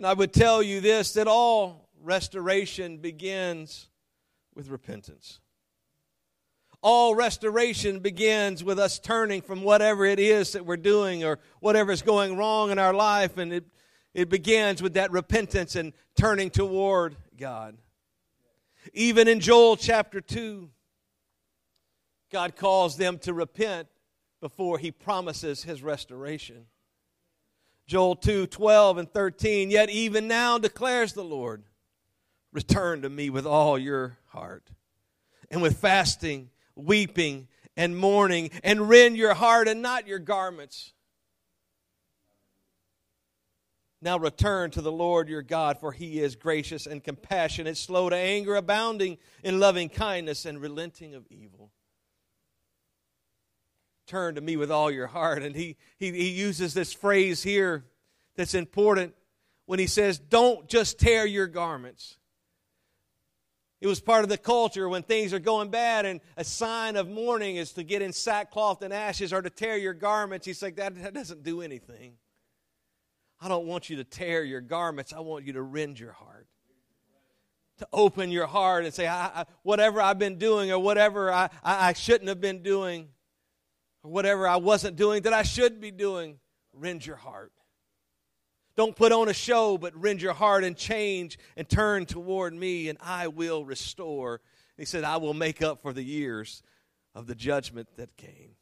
And 0.00 0.06
I 0.06 0.14
would 0.14 0.32
tell 0.32 0.62
you 0.62 0.80
this 0.80 1.12
that 1.12 1.28
all 1.28 1.90
restoration 2.02 2.96
begins 2.96 3.90
with 4.54 4.70
repentance. 4.70 5.40
All 6.80 7.14
restoration 7.14 7.98
begins 7.98 8.64
with 8.64 8.78
us 8.78 8.98
turning 8.98 9.42
from 9.42 9.62
whatever 9.62 10.06
it 10.06 10.18
is 10.18 10.52
that 10.52 10.64
we're 10.64 10.78
doing 10.78 11.22
or 11.22 11.38
whatever 11.60 11.92
is 11.92 12.00
going 12.00 12.38
wrong 12.38 12.70
in 12.70 12.78
our 12.78 12.94
life, 12.94 13.36
and 13.36 13.52
it, 13.52 13.66
it 14.14 14.30
begins 14.30 14.80
with 14.80 14.94
that 14.94 15.10
repentance 15.10 15.76
and 15.76 15.92
turning 16.16 16.48
toward 16.48 17.14
God. 17.36 17.76
Even 18.94 19.28
in 19.28 19.38
Joel 19.38 19.76
chapter 19.76 20.22
2, 20.22 20.70
God 22.32 22.56
calls 22.56 22.96
them 22.96 23.18
to 23.18 23.34
repent 23.34 23.86
before 24.40 24.78
he 24.78 24.92
promises 24.92 25.64
his 25.64 25.82
restoration. 25.82 26.64
Joel 27.90 28.14
2 28.14 28.46
12 28.46 28.98
and 28.98 29.12
13. 29.12 29.68
Yet 29.68 29.90
even 29.90 30.28
now 30.28 30.58
declares 30.58 31.12
the 31.12 31.24
Lord, 31.24 31.64
return 32.52 33.02
to 33.02 33.10
me 33.10 33.30
with 33.30 33.46
all 33.46 33.76
your 33.76 34.16
heart, 34.28 34.70
and 35.50 35.60
with 35.60 35.78
fasting 35.78 36.50
weeping 36.76 37.48
and 37.76 37.96
mourning, 37.96 38.50
and 38.62 38.88
rend 38.88 39.16
your 39.16 39.34
heart 39.34 39.66
and 39.66 39.82
not 39.82 40.06
your 40.06 40.20
garments. 40.20 40.92
Now 44.00 44.20
return 44.20 44.70
to 44.70 44.82
the 44.82 44.92
Lord 44.92 45.28
your 45.28 45.42
God, 45.42 45.80
for 45.80 45.90
he 45.90 46.20
is 46.20 46.36
gracious 46.36 46.86
and 46.86 47.02
compassionate, 47.02 47.76
slow 47.76 48.08
to 48.08 48.16
anger, 48.16 48.54
abounding 48.54 49.18
in 49.42 49.58
loving 49.58 49.88
kindness, 49.88 50.46
and 50.46 50.60
relenting 50.60 51.12
of 51.16 51.26
evil. 51.28 51.72
Turn 54.10 54.34
to 54.34 54.40
me 54.40 54.56
with 54.56 54.72
all 54.72 54.90
your 54.90 55.06
heart. 55.06 55.44
And 55.44 55.54
he, 55.54 55.76
he, 55.96 56.10
he 56.10 56.30
uses 56.30 56.74
this 56.74 56.92
phrase 56.92 57.44
here 57.44 57.84
that's 58.34 58.54
important 58.54 59.14
when 59.66 59.78
he 59.78 59.86
says, 59.86 60.18
Don't 60.18 60.68
just 60.68 60.98
tear 60.98 61.24
your 61.24 61.46
garments. 61.46 62.18
It 63.80 63.86
was 63.86 64.00
part 64.00 64.24
of 64.24 64.28
the 64.28 64.36
culture 64.36 64.88
when 64.88 65.04
things 65.04 65.32
are 65.32 65.38
going 65.38 65.70
bad, 65.70 66.06
and 66.06 66.20
a 66.36 66.42
sign 66.42 66.96
of 66.96 67.08
mourning 67.08 67.54
is 67.54 67.72
to 67.74 67.84
get 67.84 68.02
in 68.02 68.12
sackcloth 68.12 68.82
and 68.82 68.92
ashes 68.92 69.32
or 69.32 69.42
to 69.42 69.48
tear 69.48 69.76
your 69.76 69.94
garments. 69.94 70.44
He's 70.44 70.60
like, 70.60 70.74
that, 70.74 71.00
that 71.00 71.14
doesn't 71.14 71.44
do 71.44 71.62
anything. 71.62 72.14
I 73.40 73.46
don't 73.46 73.66
want 73.66 73.90
you 73.90 73.96
to 73.98 74.04
tear 74.04 74.42
your 74.42 74.60
garments, 74.60 75.12
I 75.12 75.20
want 75.20 75.44
you 75.44 75.52
to 75.52 75.62
rend 75.62 76.00
your 76.00 76.12
heart. 76.12 76.48
To 77.78 77.86
open 77.92 78.32
your 78.32 78.48
heart 78.48 78.84
and 78.84 78.92
say, 78.92 79.06
I, 79.06 79.26
I, 79.26 79.44
whatever 79.62 80.02
I've 80.02 80.18
been 80.18 80.36
doing 80.36 80.72
or 80.72 80.80
whatever 80.80 81.32
I, 81.32 81.48
I 81.62 81.92
shouldn't 81.92 82.28
have 82.28 82.40
been 82.40 82.64
doing 82.64 83.10
or 84.02 84.10
whatever 84.10 84.46
I 84.46 84.56
wasn't 84.56 84.96
doing 84.96 85.22
that 85.22 85.32
I 85.32 85.42
should 85.42 85.80
be 85.80 85.90
doing, 85.90 86.38
rend 86.72 87.04
your 87.04 87.16
heart. 87.16 87.52
Don't 88.76 88.96
put 88.96 89.12
on 89.12 89.28
a 89.28 89.34
show, 89.34 89.76
but 89.76 89.94
rend 89.94 90.22
your 90.22 90.32
heart 90.32 90.64
and 90.64 90.76
change 90.76 91.38
and 91.56 91.68
turn 91.68 92.06
toward 92.06 92.54
me, 92.54 92.88
and 92.88 92.98
I 93.00 93.28
will 93.28 93.64
restore. 93.64 94.40
He 94.76 94.84
said, 94.84 95.04
I 95.04 95.18
will 95.18 95.34
make 95.34 95.60
up 95.60 95.82
for 95.82 95.92
the 95.92 96.02
years 96.02 96.62
of 97.14 97.26
the 97.26 97.34
judgment 97.34 97.88
that 97.96 98.16
came. 98.16 98.52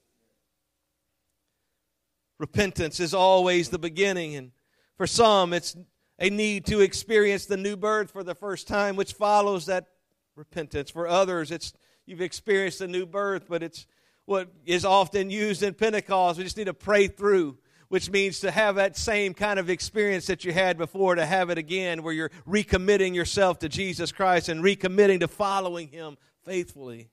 Repentance 2.38 3.00
is 3.00 3.14
always 3.14 3.68
the 3.68 3.78
beginning, 3.78 4.34
and 4.34 4.52
for 4.96 5.06
some, 5.06 5.52
it's 5.52 5.76
a 6.18 6.30
need 6.30 6.66
to 6.66 6.80
experience 6.80 7.46
the 7.46 7.56
new 7.56 7.76
birth 7.76 8.10
for 8.10 8.24
the 8.24 8.34
first 8.34 8.66
time, 8.66 8.96
which 8.96 9.12
follows 9.12 9.66
that 9.66 9.86
repentance. 10.34 10.90
For 10.90 11.06
others, 11.06 11.50
it's 11.50 11.72
you've 12.06 12.20
experienced 12.20 12.78
the 12.80 12.88
new 12.88 13.06
birth, 13.06 13.46
but 13.48 13.62
it's 13.62 13.86
what 14.28 14.52
is 14.66 14.84
often 14.84 15.30
used 15.30 15.62
in 15.62 15.72
Pentecost. 15.72 16.36
We 16.36 16.44
just 16.44 16.58
need 16.58 16.66
to 16.66 16.74
pray 16.74 17.08
through 17.08 17.56
which 17.88 18.10
means 18.10 18.40
to 18.40 18.50
have 18.50 18.74
that 18.74 18.98
same 18.98 19.32
kind 19.32 19.58
of 19.58 19.70
experience 19.70 20.26
that 20.26 20.44
you 20.44 20.52
had 20.52 20.76
before, 20.76 21.14
to 21.14 21.24
have 21.24 21.48
it 21.48 21.56
again, 21.56 22.02
where 22.02 22.12
you're 22.12 22.30
recommitting 22.46 23.14
yourself 23.14 23.58
to 23.60 23.68
Jesus 23.70 24.12
Christ 24.12 24.50
and 24.50 24.62
recommitting 24.62 25.20
to 25.20 25.28
following 25.28 25.88
Him 25.88 26.18
faithfully. 26.44 27.08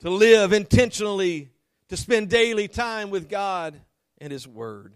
To 0.00 0.08
live 0.08 0.54
intentionally, 0.54 1.50
to 1.90 1.96
spend 1.98 2.30
daily 2.30 2.68
time 2.68 3.10
with 3.10 3.28
God 3.28 3.78
and 4.16 4.32
His 4.32 4.48
Word. 4.48 4.94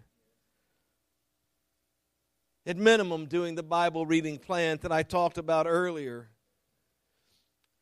At 2.65 2.79
minimum, 2.79 3.27
doing 3.27 3.55
the 3.55 3.63
Bible 3.63 4.07
reading 4.07 4.39
plan 4.39 4.79
that 4.81 4.93
I 4.93 5.03
talked 5.03 5.37
about 5.37 5.67
earlier. 5.67 6.32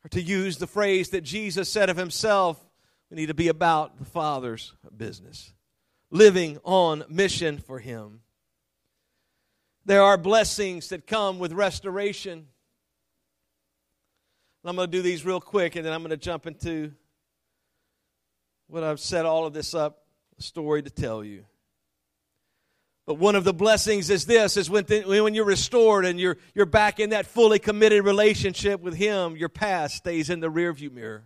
Or 0.03 0.09
to 0.09 0.21
use 0.21 0.57
the 0.57 0.67
phrase 0.67 1.09
that 1.09 1.21
Jesus 1.21 1.69
said 1.69 1.89
of 1.89 1.97
Himself, 1.97 2.59
we 3.09 3.17
need 3.17 3.27
to 3.27 3.33
be 3.33 3.49
about 3.49 3.97
the 3.97 4.05
Father's 4.05 4.73
business 4.95 5.53
living 6.11 6.59
on 6.63 7.05
mission 7.09 7.57
for 7.57 7.79
Him. 7.79 8.19
There 9.85 10.03
are 10.03 10.17
blessings 10.17 10.89
that 10.89 11.07
come 11.07 11.39
with 11.39 11.53
restoration. 11.53 12.47
I'm 14.63 14.75
going 14.75 14.91
to 14.91 14.97
do 14.97 15.01
these 15.01 15.25
real 15.25 15.41
quick 15.41 15.75
and 15.75 15.85
then 15.85 15.91
I'm 15.91 16.01
going 16.01 16.11
to 16.11 16.17
jump 16.17 16.45
into 16.45 16.91
what 18.67 18.83
I've 18.83 18.99
set 18.99 19.25
all 19.25 19.45
of 19.45 19.53
this 19.53 19.73
up, 19.73 20.05
a 20.37 20.43
story 20.43 20.83
to 20.83 20.89
tell 20.89 21.23
you. 21.23 21.45
One 23.13 23.35
of 23.35 23.43
the 23.43 23.53
blessings 23.53 24.09
is 24.09 24.25
this 24.25 24.57
is 24.57 24.69
when, 24.69 24.85
th- 24.85 25.05
when 25.05 25.33
you're 25.33 25.45
restored 25.45 26.05
and 26.05 26.19
you're, 26.19 26.37
you're 26.53 26.65
back 26.65 26.99
in 26.99 27.11
that 27.11 27.25
fully 27.25 27.59
committed 27.59 28.03
relationship 28.03 28.81
with 28.81 28.95
Him, 28.95 29.35
your 29.35 29.49
past 29.49 29.97
stays 29.97 30.29
in 30.29 30.39
the 30.39 30.49
rearview 30.49 30.91
mirror. 30.91 31.25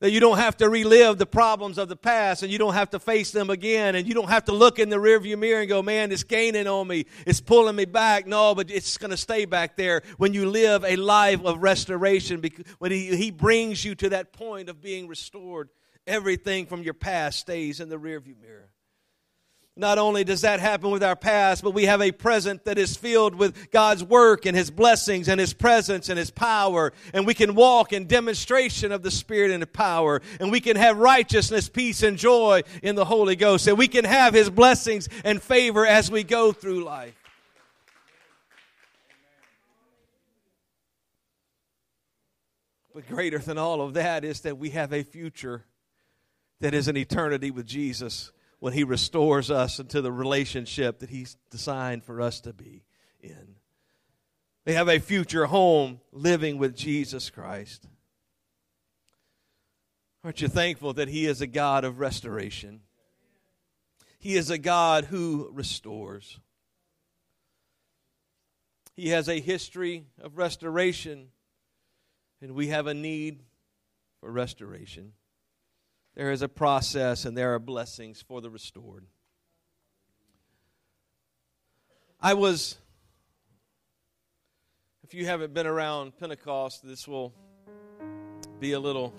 That 0.00 0.10
you 0.10 0.18
don't 0.18 0.38
have 0.38 0.56
to 0.56 0.68
relive 0.68 1.18
the 1.18 1.26
problems 1.26 1.78
of 1.78 1.88
the 1.88 1.94
past 1.94 2.42
and 2.42 2.50
you 2.50 2.58
don't 2.58 2.74
have 2.74 2.90
to 2.90 2.98
face 2.98 3.30
them 3.30 3.50
again 3.50 3.94
and 3.94 4.04
you 4.08 4.14
don't 4.14 4.28
have 4.28 4.46
to 4.46 4.52
look 4.52 4.80
in 4.80 4.88
the 4.88 4.96
rearview 4.96 5.38
mirror 5.38 5.60
and 5.60 5.68
go, 5.68 5.80
man, 5.80 6.10
it's 6.10 6.24
gaining 6.24 6.66
on 6.66 6.88
me. 6.88 7.06
It's 7.24 7.40
pulling 7.40 7.76
me 7.76 7.84
back. 7.84 8.26
No, 8.26 8.52
but 8.56 8.68
it's 8.68 8.98
going 8.98 9.12
to 9.12 9.16
stay 9.16 9.44
back 9.44 9.76
there 9.76 10.02
when 10.16 10.34
you 10.34 10.50
live 10.50 10.84
a 10.84 10.96
life 10.96 11.44
of 11.44 11.62
restoration. 11.62 12.42
When 12.78 12.90
he, 12.90 13.14
he 13.16 13.30
brings 13.30 13.84
you 13.84 13.94
to 13.94 14.08
that 14.08 14.32
point 14.32 14.68
of 14.68 14.80
being 14.80 15.06
restored, 15.06 15.68
everything 16.04 16.66
from 16.66 16.82
your 16.82 16.94
past 16.94 17.38
stays 17.38 17.78
in 17.78 17.88
the 17.88 17.96
rearview 17.96 18.40
mirror. 18.40 18.71
Not 19.74 19.96
only 19.96 20.22
does 20.22 20.42
that 20.42 20.60
happen 20.60 20.90
with 20.90 21.02
our 21.02 21.16
past, 21.16 21.64
but 21.64 21.70
we 21.70 21.86
have 21.86 22.02
a 22.02 22.12
present 22.12 22.66
that 22.66 22.76
is 22.76 22.94
filled 22.94 23.34
with 23.34 23.70
God's 23.70 24.04
work 24.04 24.44
and 24.44 24.54
His 24.54 24.70
blessings 24.70 25.30
and 25.30 25.40
His 25.40 25.54
presence 25.54 26.10
and 26.10 26.18
His 26.18 26.30
power. 26.30 26.92
And 27.14 27.26
we 27.26 27.32
can 27.32 27.54
walk 27.54 27.94
in 27.94 28.06
demonstration 28.06 28.92
of 28.92 29.02
the 29.02 29.10
Spirit 29.10 29.50
and 29.50 29.62
the 29.62 29.66
power. 29.66 30.20
And 30.40 30.52
we 30.52 30.60
can 30.60 30.76
have 30.76 30.98
righteousness, 30.98 31.70
peace, 31.70 32.02
and 32.02 32.18
joy 32.18 32.62
in 32.82 32.96
the 32.96 33.06
Holy 33.06 33.34
Ghost. 33.34 33.66
And 33.66 33.78
we 33.78 33.88
can 33.88 34.04
have 34.04 34.34
His 34.34 34.50
blessings 34.50 35.08
and 35.24 35.40
favor 35.40 35.86
as 35.86 36.10
we 36.10 36.22
go 36.22 36.52
through 36.52 36.84
life. 36.84 37.14
But 42.94 43.08
greater 43.08 43.38
than 43.38 43.56
all 43.56 43.80
of 43.80 43.94
that 43.94 44.22
is 44.22 44.42
that 44.42 44.58
we 44.58 44.68
have 44.70 44.92
a 44.92 45.02
future 45.02 45.64
that 46.60 46.74
is 46.74 46.88
an 46.88 46.98
eternity 46.98 47.50
with 47.50 47.64
Jesus 47.64 48.32
when 48.62 48.72
He 48.72 48.84
restores 48.84 49.50
us 49.50 49.80
into 49.80 50.00
the 50.00 50.12
relationship 50.12 51.00
that 51.00 51.10
He's 51.10 51.36
designed 51.50 52.04
for 52.04 52.20
us 52.20 52.38
to 52.42 52.52
be 52.52 52.84
in. 53.20 53.56
They 54.64 54.74
have 54.74 54.88
a 54.88 55.00
future 55.00 55.46
home 55.46 56.00
living 56.12 56.58
with 56.58 56.76
Jesus 56.76 57.28
Christ. 57.28 57.88
Aren't 60.22 60.40
you 60.40 60.46
thankful 60.46 60.92
that 60.92 61.08
He 61.08 61.26
is 61.26 61.40
a 61.40 61.48
God 61.48 61.82
of 61.82 61.98
restoration? 61.98 62.82
He 64.20 64.36
is 64.36 64.48
a 64.48 64.58
God 64.58 65.06
who 65.06 65.50
restores. 65.52 66.38
He 68.94 69.08
has 69.08 69.28
a 69.28 69.40
history 69.40 70.04
of 70.22 70.38
restoration, 70.38 71.30
and 72.40 72.52
we 72.52 72.68
have 72.68 72.86
a 72.86 72.94
need 72.94 73.42
for 74.20 74.30
restoration. 74.30 75.14
There 76.14 76.30
is 76.30 76.42
a 76.42 76.48
process 76.48 77.24
and 77.24 77.36
there 77.36 77.54
are 77.54 77.58
blessings 77.58 78.20
for 78.20 78.40
the 78.40 78.50
restored. 78.50 79.06
I 82.20 82.34
was, 82.34 82.76
if 85.02 85.14
you 85.14 85.24
haven't 85.24 85.54
been 85.54 85.66
around 85.66 86.18
Pentecost, 86.18 86.86
this 86.86 87.08
will 87.08 87.32
be 88.60 88.72
a 88.72 88.80
little 88.80 89.14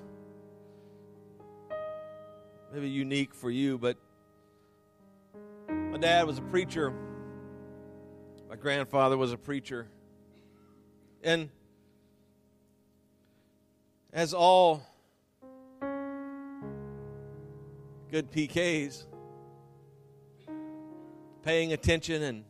maybe 2.71 2.89
unique 2.89 3.33
for 3.33 3.49
you, 3.49 3.77
but 3.77 3.97
my 5.67 5.97
dad 5.97 6.27
was 6.27 6.37
a 6.37 6.41
preacher. 6.43 6.93
My 8.49 8.55
grandfather 8.55 9.17
was 9.17 9.31
a 9.31 9.37
preacher. 9.37 9.87
And 11.23 11.49
as 14.13 14.33
all 14.33 14.92
good 18.13 18.31
PKs, 18.31 19.07
paying 21.41 21.73
attention 21.73 22.21
and 22.21 22.43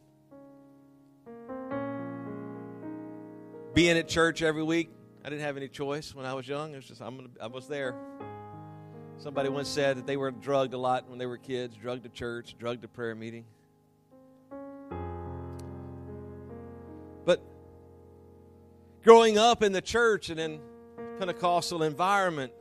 being 3.73 3.97
at 3.97 4.10
church 4.10 4.41
every 4.41 4.62
week. 4.62 4.89
I 5.23 5.30
didn't 5.30 5.43
have 5.43 5.56
any 5.56 5.69
choice 5.69 6.13
when 6.13 6.26
I 6.26 6.34
was 6.34 6.45
young. 6.49 6.73
It 6.73 6.76
was 6.76 6.86
just 6.86 7.02
I'm 7.02 7.15
gonna, 7.15 7.30
I 7.41 7.47
was 7.47 7.69
there. 7.69 7.95
Somebody 9.19 9.47
once 9.47 9.69
said 9.69 9.95
that 9.95 10.06
they 10.06 10.17
were 10.17 10.32
drugged 10.32 10.73
a 10.73 10.78
lot 10.78 11.10
when 11.10 11.17
they 11.17 11.26
were 11.26 11.38
kids, 11.38 11.78
drugged 11.78 12.04
to 12.04 12.10
church, 12.10 12.58
drugged 12.60 12.82
to 12.82 12.89
prayer 12.89 13.15
meeting. 13.15 13.45
But 17.23 17.41
growing 19.02 19.38
up 19.38 19.63
in 19.63 19.71
the 19.71 19.82
church 19.82 20.30
and 20.30 20.41
in 20.41 20.60
Pentecostal 21.19 21.84
environment, 21.84 22.52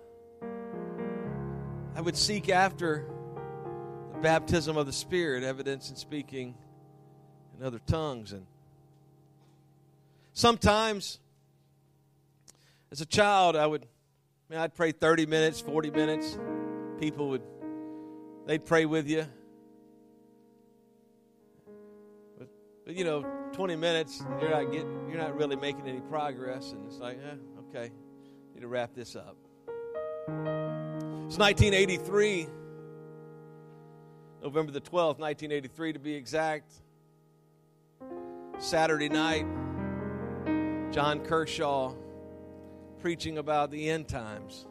I 1.94 2.00
would 2.00 2.16
seek 2.16 2.48
after 2.48 3.06
the 4.14 4.20
baptism 4.20 4.76
of 4.78 4.86
the 4.86 4.92
Spirit, 4.92 5.44
evidence 5.44 5.90
in 5.90 5.96
speaking 5.96 6.54
in 7.58 7.66
other 7.66 7.80
tongues. 7.86 8.32
And 8.32 8.46
sometimes, 10.32 11.18
as 12.90 13.02
a 13.02 13.06
child, 13.06 13.56
I 13.56 13.66
would, 13.66 13.86
I 14.48 14.54
mean, 14.54 14.60
I'd 14.60 14.74
pray 14.74 14.92
30 14.92 15.26
minutes, 15.26 15.60
40 15.60 15.90
minutes. 15.90 16.38
People 16.98 17.28
would, 17.28 17.42
they'd 18.46 18.64
pray 18.64 18.86
with 18.86 19.06
you. 19.06 19.26
But, 22.38 22.48
but 22.86 22.94
you 22.94 23.04
know, 23.04 23.26
20 23.52 23.76
minutes, 23.76 24.22
you're 24.40 24.50
not 24.50 24.72
getting, 24.72 25.08
you're 25.10 25.18
not 25.18 25.36
really 25.36 25.56
making 25.56 25.86
any 25.86 26.00
progress, 26.00 26.72
and 26.72 26.86
it's 26.86 26.98
like, 26.98 27.18
eh, 27.18 27.34
okay, 27.68 27.92
need 28.54 28.62
to 28.62 28.68
wrap 28.68 28.94
this 28.94 29.14
up. 29.14 29.36
It's 31.32 31.38
1983, 31.38 32.46
November 34.42 34.70
the 34.70 34.82
12th, 34.82 35.18
1983 35.18 35.94
to 35.94 35.98
be 35.98 36.14
exact. 36.14 36.70
Saturday 38.58 39.08
night, 39.08 39.46
John 40.92 41.24
Kershaw 41.24 41.94
preaching 43.00 43.38
about 43.38 43.70
the 43.70 43.88
end 43.88 44.08
times, 44.08 44.66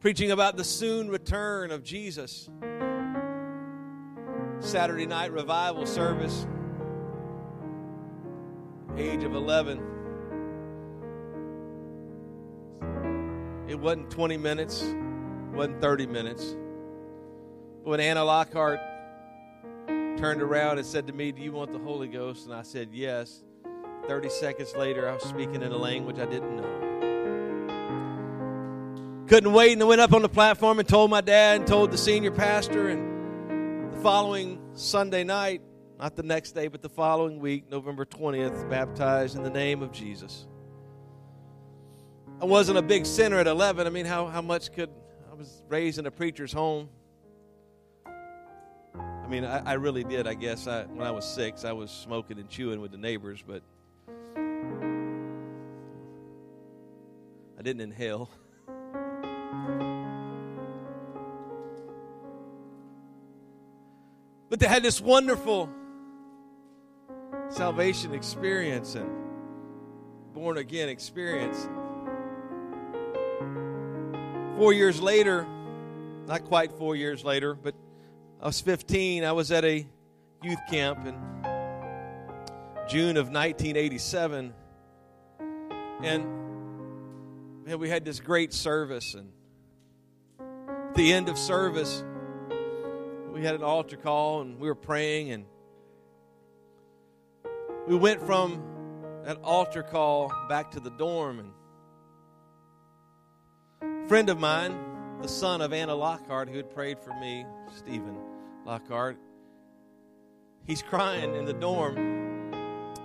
preaching 0.00 0.32
about 0.32 0.58
the 0.58 0.64
soon 0.64 1.08
return 1.08 1.70
of 1.70 1.82
Jesus. 1.82 2.50
Saturday 4.60 5.06
night 5.06 5.32
revival 5.32 5.86
service, 5.86 6.46
age 8.98 9.24
of 9.24 9.34
11. 9.34 9.80
It 13.66 13.80
wasn't 13.80 14.10
20 14.10 14.36
minutes 14.36 14.84
wasn't 15.58 15.80
30 15.80 16.06
minutes. 16.06 16.56
But 17.82 17.90
when 17.90 17.98
Anna 18.00 18.22
Lockhart 18.24 18.78
turned 20.16 20.40
around 20.40 20.78
and 20.78 20.86
said 20.86 21.08
to 21.08 21.12
me, 21.12 21.32
Do 21.32 21.42
you 21.42 21.50
want 21.50 21.72
the 21.72 21.80
Holy 21.80 22.06
Ghost? 22.06 22.46
And 22.46 22.54
I 22.54 22.62
said, 22.62 22.90
Yes. 22.92 23.42
30 24.06 24.28
seconds 24.30 24.76
later, 24.76 25.08
I 25.08 25.14
was 25.14 25.24
speaking 25.24 25.62
in 25.62 25.72
a 25.72 25.76
language 25.76 26.20
I 26.20 26.26
didn't 26.26 26.56
know. 26.56 26.84
Couldn't 29.26 29.52
wait 29.52 29.72
and 29.72 29.82
I 29.82 29.84
went 29.86 30.00
up 30.00 30.12
on 30.12 30.22
the 30.22 30.28
platform 30.28 30.78
and 30.78 30.88
told 30.88 31.10
my 31.10 31.20
dad 31.20 31.56
and 31.56 31.66
told 31.66 31.90
the 31.90 31.98
senior 31.98 32.30
pastor. 32.30 32.88
And 32.88 33.92
the 33.92 33.98
following 33.98 34.60
Sunday 34.74 35.24
night, 35.24 35.60
not 35.98 36.14
the 36.14 36.22
next 36.22 36.52
day, 36.52 36.68
but 36.68 36.82
the 36.82 36.88
following 36.88 37.40
week, 37.40 37.68
November 37.68 38.04
20th, 38.06 38.70
baptized 38.70 39.36
in 39.36 39.42
the 39.42 39.50
name 39.50 39.82
of 39.82 39.90
Jesus. 39.90 40.46
I 42.40 42.44
wasn't 42.44 42.78
a 42.78 42.82
big 42.82 43.04
sinner 43.04 43.40
at 43.40 43.48
11. 43.48 43.88
I 43.88 43.90
mean, 43.90 44.06
how, 44.06 44.28
how 44.28 44.40
much 44.40 44.72
could 44.72 44.90
was 45.38 45.62
raised 45.68 46.00
in 46.00 46.06
a 46.06 46.10
preacher's 46.10 46.52
home. 46.52 46.88
I 48.04 49.28
mean, 49.28 49.44
I, 49.44 49.58
I 49.58 49.72
really 49.74 50.02
did. 50.02 50.26
I 50.26 50.34
guess 50.34 50.66
I, 50.66 50.82
when 50.86 51.06
I 51.06 51.12
was 51.12 51.24
six, 51.24 51.64
I 51.64 51.72
was 51.72 51.92
smoking 51.92 52.40
and 52.40 52.48
chewing 52.48 52.80
with 52.80 52.90
the 52.90 52.98
neighbors, 52.98 53.44
but 53.46 53.62
I 57.56 57.62
didn't 57.62 57.82
inhale. 57.82 58.28
But 64.50 64.60
they 64.60 64.66
had 64.66 64.82
this 64.82 64.98
wonderful 64.98 65.68
salvation 67.50 68.14
experience 68.14 68.94
and 68.94 69.06
born 70.32 70.56
again 70.56 70.88
experience. 70.88 71.68
Four 74.58 74.72
years 74.72 75.00
later, 75.00 75.46
not 76.26 76.44
quite 76.46 76.72
four 76.72 76.96
years 76.96 77.22
later, 77.22 77.54
but 77.54 77.76
I 78.42 78.46
was 78.46 78.60
15. 78.60 79.22
I 79.22 79.30
was 79.30 79.52
at 79.52 79.64
a 79.64 79.86
youth 80.42 80.58
camp 80.68 81.06
in 81.06 81.14
June 82.88 83.16
of 83.16 83.28
1987. 83.28 84.52
And 86.02 86.24
man, 87.64 87.78
we 87.78 87.88
had 87.88 88.04
this 88.04 88.18
great 88.18 88.52
service. 88.52 89.14
And 89.14 89.30
at 90.40 90.94
the 90.96 91.12
end 91.12 91.28
of 91.28 91.38
service, 91.38 92.02
we 93.32 93.44
had 93.44 93.54
an 93.54 93.62
altar 93.62 93.96
call 93.96 94.40
and 94.40 94.58
we 94.58 94.66
were 94.66 94.74
praying. 94.74 95.30
And 95.30 95.44
we 97.86 97.94
went 97.94 98.26
from 98.26 98.60
that 99.24 99.36
altar 99.44 99.84
call 99.84 100.32
back 100.48 100.72
to 100.72 100.80
the 100.80 100.90
dorm. 100.90 101.38
And 101.38 101.52
friend 104.08 104.30
of 104.30 104.40
mine, 104.40 104.74
the 105.20 105.28
son 105.28 105.60
of 105.60 105.70
Anna 105.74 105.94
Lockhart, 105.94 106.48
who 106.48 106.56
had 106.56 106.70
prayed 106.70 106.98
for 106.98 107.12
me, 107.20 107.44
Stephen 107.76 108.16
Lockhart, 108.64 109.18
he's 110.66 110.80
crying 110.80 111.34
in 111.34 111.44
the 111.44 111.52
dorm. 111.52 111.98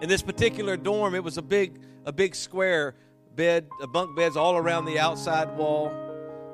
In 0.02 0.08
this 0.08 0.22
particular 0.22 0.78
dorm, 0.78 1.14
it 1.14 1.22
was 1.22 1.38
a 1.38 1.42
big, 1.42 1.78
a 2.06 2.14
big 2.14 2.34
square 2.34 2.96
bed, 3.36 3.68
bunk 3.92 4.16
beds 4.16 4.38
all 4.38 4.56
around 4.56 4.86
the 4.86 4.98
outside 4.98 5.58
wall, 5.58 5.92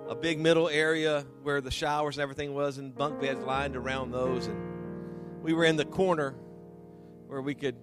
a 0.07 0.15
big 0.15 0.39
middle 0.39 0.67
area 0.67 1.27
where 1.43 1.61
the 1.61 1.69
showers 1.69 2.17
and 2.17 2.23
everything 2.23 2.55
was, 2.55 2.79
and 2.79 2.95
bunk 2.95 3.21
beds 3.21 3.41
lined 3.41 3.75
around 3.75 4.09
those. 4.09 4.47
And 4.47 5.43
we 5.43 5.53
were 5.53 5.65
in 5.65 5.75
the 5.75 5.85
corner 5.85 6.33
where 7.27 7.43
we 7.43 7.53
could 7.53 7.75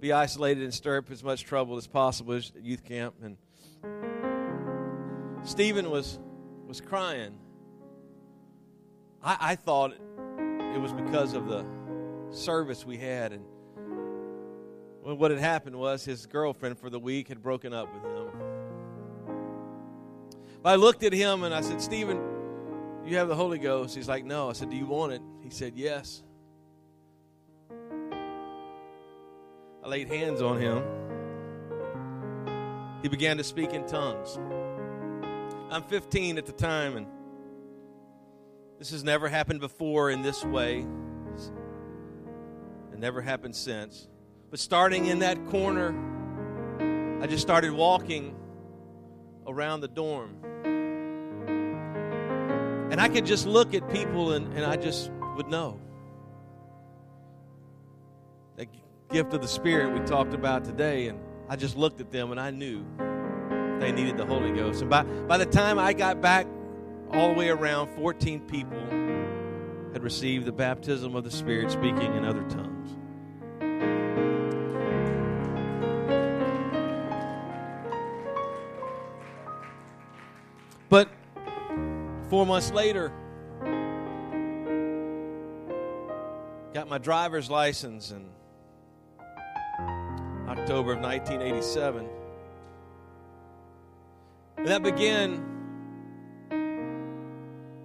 be 0.00 0.12
isolated 0.12 0.64
and 0.64 0.74
stir 0.74 0.98
up 0.98 1.10
as 1.12 1.22
much 1.22 1.44
trouble 1.44 1.76
as 1.76 1.86
possible 1.86 2.32
as 2.32 2.50
youth 2.60 2.82
camp. 2.82 3.14
And 3.22 3.36
Stephen 5.42 5.90
was, 5.90 6.18
was 6.66 6.80
crying. 6.80 7.34
I, 9.22 9.36
I 9.40 9.56
thought 9.56 9.92
it 9.92 10.80
was 10.80 10.92
because 10.92 11.34
of 11.34 11.46
the 11.46 11.64
service 12.30 12.84
we 12.84 12.96
had. 12.96 13.32
And 13.32 13.44
what 15.02 15.30
had 15.30 15.40
happened 15.40 15.76
was 15.76 16.04
his 16.04 16.26
girlfriend 16.26 16.78
for 16.78 16.90
the 16.90 16.98
week 16.98 17.28
had 17.28 17.42
broken 17.42 17.72
up 17.72 17.92
with 17.92 18.04
him. 18.04 18.28
But 20.62 20.70
I 20.70 20.74
looked 20.76 21.02
at 21.04 21.12
him 21.12 21.42
and 21.42 21.54
I 21.54 21.62
said, 21.62 21.80
Stephen, 21.80 22.20
you 23.04 23.16
have 23.16 23.28
the 23.28 23.34
Holy 23.34 23.58
Ghost. 23.58 23.96
He's 23.96 24.08
like, 24.08 24.24
No. 24.24 24.50
I 24.50 24.52
said, 24.52 24.70
Do 24.70 24.76
you 24.76 24.86
want 24.86 25.12
it? 25.12 25.22
He 25.42 25.50
said, 25.50 25.72
Yes. 25.74 26.22
I 29.82 29.88
laid 29.88 30.08
hands 30.08 30.42
on 30.42 30.60
him. 30.60 30.84
He 33.02 33.08
began 33.08 33.38
to 33.38 33.44
speak 33.44 33.72
in 33.72 33.86
tongues. 33.86 34.38
I'm 35.70 35.84
15 35.84 36.36
at 36.36 36.46
the 36.46 36.52
time, 36.52 36.96
and 36.96 37.06
this 38.80 38.90
has 38.90 39.04
never 39.04 39.28
happened 39.28 39.60
before 39.60 40.10
in 40.10 40.20
this 40.20 40.44
way. 40.44 40.84
It 42.92 42.98
never 42.98 43.20
happened 43.22 43.54
since. 43.54 44.08
But 44.50 44.58
starting 44.58 45.06
in 45.06 45.20
that 45.20 45.46
corner, 45.46 45.94
I 47.22 47.28
just 47.28 47.42
started 47.42 47.70
walking 47.70 48.34
around 49.46 49.82
the 49.82 49.88
dorm. 49.88 50.38
And 52.90 53.00
I 53.00 53.08
could 53.08 53.24
just 53.24 53.46
look 53.46 53.72
at 53.72 53.88
people 53.90 54.32
and, 54.32 54.52
and 54.54 54.64
I 54.64 54.74
just 54.74 55.12
would 55.36 55.46
know. 55.46 55.78
That 58.56 58.66
gift 59.08 59.32
of 59.34 59.40
the 59.40 59.48
Spirit 59.48 59.92
we 59.92 60.00
talked 60.04 60.34
about 60.34 60.64
today, 60.64 61.06
and 61.06 61.20
I 61.48 61.54
just 61.54 61.76
looked 61.76 62.00
at 62.00 62.10
them 62.10 62.32
and 62.32 62.40
I 62.40 62.50
knew 62.50 62.84
they 63.80 63.92
needed 63.92 64.18
the 64.18 64.26
Holy 64.26 64.52
Ghost. 64.52 64.82
And 64.82 64.90
by, 64.90 65.02
by 65.02 65.38
the 65.38 65.46
time 65.46 65.78
I 65.78 65.92
got 65.92 66.20
back 66.20 66.46
all 67.10 67.28
the 67.28 67.34
way 67.34 67.48
around, 67.48 67.88
14 67.96 68.40
people 68.40 68.78
had 69.92 70.02
received 70.02 70.44
the 70.44 70.52
baptism 70.52 71.16
of 71.16 71.24
the 71.24 71.30
Spirit, 71.30 71.70
speaking 71.70 72.14
in 72.14 72.24
other 72.24 72.42
tongues. 72.42 72.96
But 80.88 81.08
four 82.28 82.44
months 82.44 82.70
later, 82.72 83.12
got 86.74 86.88
my 86.88 86.98
driver's 86.98 87.48
license 87.48 88.10
in 88.10 88.28
October 90.48 90.92
of 90.92 91.00
1987. 91.00 92.19
That 94.64 94.82
began 94.82 95.42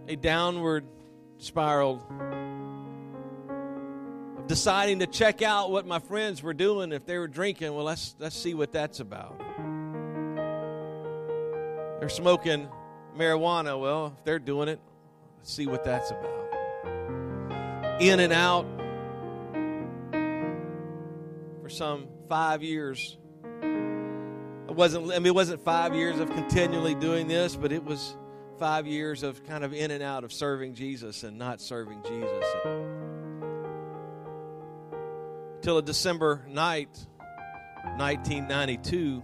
a 0.07 0.15
downward 0.17 0.85
spiral 1.38 2.05
of 4.38 4.47
deciding 4.47 4.99
to 4.99 5.07
check 5.07 5.41
out 5.41 5.71
what 5.71 5.88
my 5.88 5.99
friends 5.99 6.43
were 6.43 6.53
doing. 6.53 6.91
If 6.91 7.05
they 7.05 7.17
were 7.17 7.29
drinking, 7.29 7.73
well, 7.73 7.85
let's, 7.85 8.15
let's 8.19 8.35
see 8.35 8.53
what 8.53 8.73
that's 8.73 8.99
about. 8.99 9.39
They're 11.99 12.09
smoking 12.09 12.67
marijuana. 13.17 13.79
Well, 13.79 14.13
if 14.17 14.23
they're 14.25 14.38
doing 14.38 14.67
it, 14.67 14.81
let's 15.38 15.53
see 15.53 15.67
what 15.67 15.85
that's 15.85 16.11
about. 16.11 16.51
In 18.01 18.19
and 18.19 18.33
out 18.33 18.65
for 21.61 21.69
some 21.69 22.09
five 22.27 22.61
years. 22.61 23.17
It 24.75 24.77
wasn't, 24.77 25.09
I 25.13 25.19
mean, 25.19 25.27
it 25.27 25.35
wasn't 25.35 25.63
five 25.63 25.95
years 25.95 26.19
of 26.19 26.29
continually 26.31 26.95
doing 26.95 27.29
this, 27.29 27.55
but 27.55 27.71
it 27.71 27.85
was 27.85 28.17
five 28.59 28.85
years 28.85 29.23
of 29.23 29.41
kind 29.45 29.63
of 29.63 29.71
in 29.71 29.89
and 29.89 30.03
out 30.03 30.25
of 30.25 30.33
serving 30.33 30.73
Jesus 30.73 31.23
and 31.23 31.38
not 31.38 31.61
serving 31.61 32.03
Jesus. 32.03 32.43
Till 35.61 35.77
a 35.77 35.81
December 35.81 36.43
night, 36.49 36.89
1992, 37.95 39.23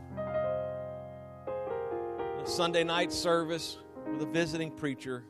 a 2.42 2.48
Sunday 2.48 2.86
night 2.86 3.12
service 3.12 3.78
with 4.10 4.22
a 4.22 4.28
visiting 4.28 4.72
preacher 4.72 5.26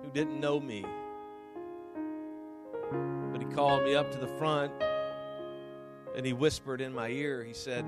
who 0.00 0.12
didn't 0.12 0.38
know 0.38 0.60
me. 0.60 0.84
But 3.32 3.40
he 3.40 3.48
called 3.48 3.82
me 3.82 3.96
up 3.96 4.12
to 4.12 4.18
the 4.18 4.28
front 4.38 4.70
and 6.14 6.24
he 6.24 6.32
whispered 6.32 6.80
in 6.80 6.94
my 6.94 7.08
ear, 7.08 7.42
he 7.42 7.52
said, 7.52 7.84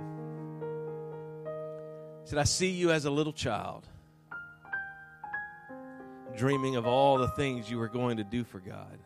said, 2.25 2.39
I 2.39 2.45
see 2.45 2.71
you 2.71 2.91
as 2.91 3.05
a 3.05 3.11
little 3.11 3.33
child, 3.33 3.87
dreaming 6.37 6.77
of 6.77 6.87
all 6.87 7.19
the 7.19 7.29
things 7.29 7.71
you 7.71 7.79
were 7.79 7.89
going 7.89 8.19
to 8.19 8.25
do 8.25 8.45
for 8.45 8.61
God. 8.61 8.99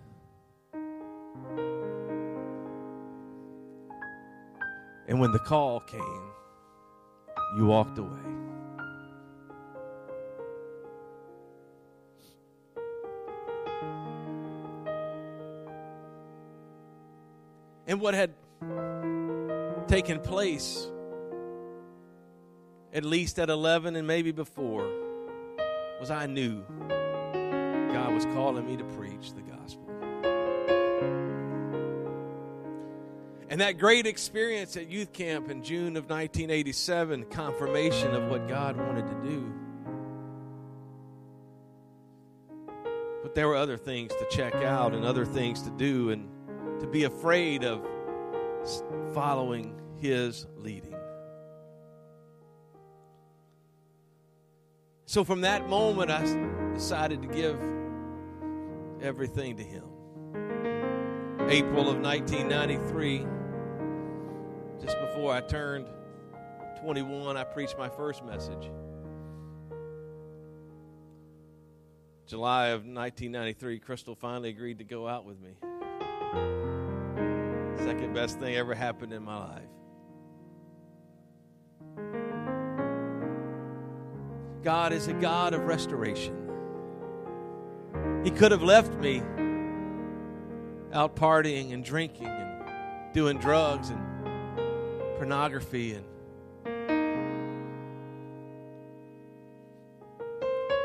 And 5.06 5.20
when 5.20 5.32
the 5.32 5.38
call 5.38 5.80
came, 5.80 6.22
you 7.56 7.66
walked 7.66 7.98
away. 7.98 8.08
And 17.86 18.00
what 18.00 18.14
had 18.14 18.32
taken 19.86 20.18
place 20.18 20.88
at 22.94 23.04
least 23.04 23.40
at 23.40 23.50
11 23.50 23.96
and 23.96 24.06
maybe 24.06 24.30
before 24.30 24.88
was 25.98 26.10
I 26.10 26.26
knew 26.26 26.62
God 27.92 28.14
was 28.14 28.24
calling 28.26 28.64
me 28.66 28.76
to 28.76 28.84
preach 28.84 29.32
the 29.34 29.42
gospel. 29.42 29.82
And 33.48 33.60
that 33.60 33.78
great 33.78 34.06
experience 34.06 34.76
at 34.76 34.88
youth 34.88 35.12
camp 35.12 35.50
in 35.50 35.62
June 35.62 35.96
of 35.96 36.04
1987, 36.04 37.24
confirmation 37.26 38.12
of 38.12 38.30
what 38.30 38.48
God 38.48 38.76
wanted 38.76 39.06
to 39.06 39.28
do. 39.28 39.52
But 43.22 43.34
there 43.34 43.48
were 43.48 43.56
other 43.56 43.76
things 43.76 44.12
to 44.14 44.26
check 44.30 44.54
out 44.56 44.94
and 44.94 45.04
other 45.04 45.24
things 45.24 45.62
to 45.62 45.70
do 45.70 46.10
and 46.10 46.28
to 46.80 46.86
be 46.86 47.04
afraid 47.04 47.64
of 47.64 47.84
following 49.12 49.80
His 49.98 50.46
leading. 50.56 50.93
So 55.14 55.22
from 55.22 55.42
that 55.42 55.68
moment, 55.68 56.10
I 56.10 56.24
decided 56.74 57.22
to 57.22 57.28
give 57.28 57.56
everything 59.00 59.56
to 59.58 59.62
Him. 59.62 59.84
April 61.48 61.88
of 61.88 62.00
1993, 62.00 63.24
just 64.82 64.98
before 64.98 65.32
I 65.32 65.40
turned 65.40 65.86
21, 66.80 67.36
I 67.36 67.44
preached 67.44 67.78
my 67.78 67.88
first 67.88 68.24
message. 68.24 68.72
July 72.26 72.70
of 72.70 72.80
1993, 72.80 73.78
Crystal 73.78 74.16
finally 74.16 74.48
agreed 74.48 74.78
to 74.78 74.84
go 74.84 75.06
out 75.06 75.24
with 75.24 75.36
me. 75.40 75.52
Second 77.84 78.12
best 78.14 78.40
thing 78.40 78.56
ever 78.56 78.74
happened 78.74 79.12
in 79.12 79.22
my 79.22 79.38
life. 79.38 79.62
God 84.64 84.94
is 84.94 85.08
a 85.08 85.12
God 85.12 85.52
of 85.52 85.66
restoration. 85.66 86.34
He 88.24 88.30
could 88.30 88.50
have 88.50 88.62
left 88.62 88.94
me 88.94 89.22
out 90.90 91.16
partying 91.16 91.74
and 91.74 91.84
drinking 91.84 92.28
and 92.28 92.64
doing 93.12 93.36
drugs 93.38 93.90
and 93.90 94.00
pornography 95.18 95.92
and 95.92 96.06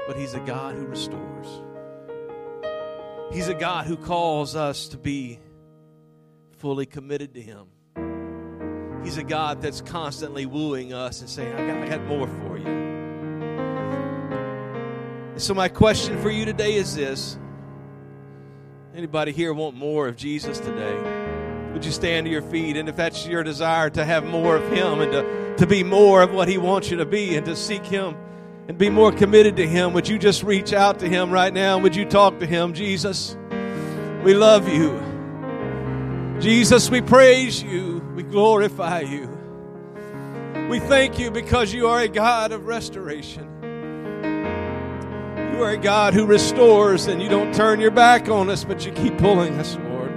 but 0.08 0.18
he's 0.18 0.34
a 0.34 0.40
God 0.40 0.76
who 0.76 0.86
restores. 0.86 1.48
He's 3.32 3.48
a 3.48 3.54
God 3.54 3.86
who 3.86 3.96
calls 3.96 4.56
us 4.56 4.88
to 4.90 4.98
be 4.98 5.40
fully 6.58 6.88
committed 6.88 7.36
to 7.36 7.42
him. 7.42 7.68
He's 9.04 9.18
a 9.18 9.24
God 9.24 9.62
that's 9.62 9.82
constantly 9.82 10.48
wooing 10.48 10.94
us 10.94 11.22
and 11.22 11.30
saying, 11.30 11.54
I 11.54 11.68
got, 11.68 11.78
I 11.78 11.88
got 11.88 12.06
more 12.08 12.28
for 12.28 12.44
you. 12.44 12.49
So 15.40 15.54
my 15.54 15.70
question 15.70 16.22
for 16.22 16.30
you 16.30 16.44
today 16.44 16.76
is 16.76 16.94
this. 16.94 17.38
Anybody 18.94 19.32
here 19.32 19.54
want 19.54 19.74
more 19.74 20.10
of 20.10 20.18
Jesus 20.18 20.60
today? 20.60 21.72
Would 21.72 21.86
you 21.86 21.92
stand 21.92 22.26
to 22.26 22.30
your 22.30 22.42
feet? 22.42 22.76
And 22.76 22.90
if 22.90 22.98
that's 22.98 23.26
your 23.26 23.42
desire 23.42 23.90
to 23.92 24.04
have 24.04 24.26
more 24.26 24.58
of 24.58 24.70
Him 24.70 25.00
and 25.00 25.12
to, 25.14 25.56
to 25.56 25.66
be 25.66 25.82
more 25.82 26.22
of 26.22 26.34
what 26.34 26.50
He 26.50 26.58
wants 26.58 26.92
you 26.92 26.98
to 26.98 27.06
be 27.06 27.38
and 27.38 27.46
to 27.46 27.56
seek 27.56 27.86
Him 27.86 28.18
and 28.68 28.78
be 28.78 28.90
more 28.90 29.14
committed 29.14 29.56
to 29.56 29.66
Him, 29.66 29.94
would 29.94 30.10
you 30.10 30.20
just 30.20 30.44
reach 30.44 30.74
out 30.74 31.00
to 31.00 31.08
Him 31.08 31.32
right 31.32 31.54
now? 31.54 31.78
Would 31.78 31.96
you 31.96 32.04
talk 32.04 32.40
to 32.40 32.46
Him? 32.46 32.74
Jesus, 32.74 33.38
we 34.24 34.34
love 34.34 34.68
you. 34.68 35.00
Jesus, 36.42 36.90
we 36.90 37.00
praise 37.00 37.64
you. 37.64 38.00
We 38.14 38.24
glorify 38.24 39.02
you. 39.02 39.30
We 40.70 40.82
thank 40.82 41.18
you 41.18 41.32
because 41.32 41.74
you 41.74 41.88
are 41.88 42.02
a 42.02 42.10
God 42.10 42.52
of 42.52 42.66
restoration. 42.66 43.59
You 45.60 45.66
are 45.66 45.72
a 45.72 45.78
God 45.78 46.14
who 46.14 46.26
restores 46.26 47.08
and 47.08 47.22
you 47.22 47.28
don't 47.28 47.54
turn 47.54 47.82
your 47.82 47.92
back 47.92 48.30
on 48.30 48.50
us, 48.50 48.64
but 48.64 48.86
you 48.86 48.94
keep 48.94 49.18
pulling 49.18 49.60
us, 49.60 49.76
Lord. 49.90 50.10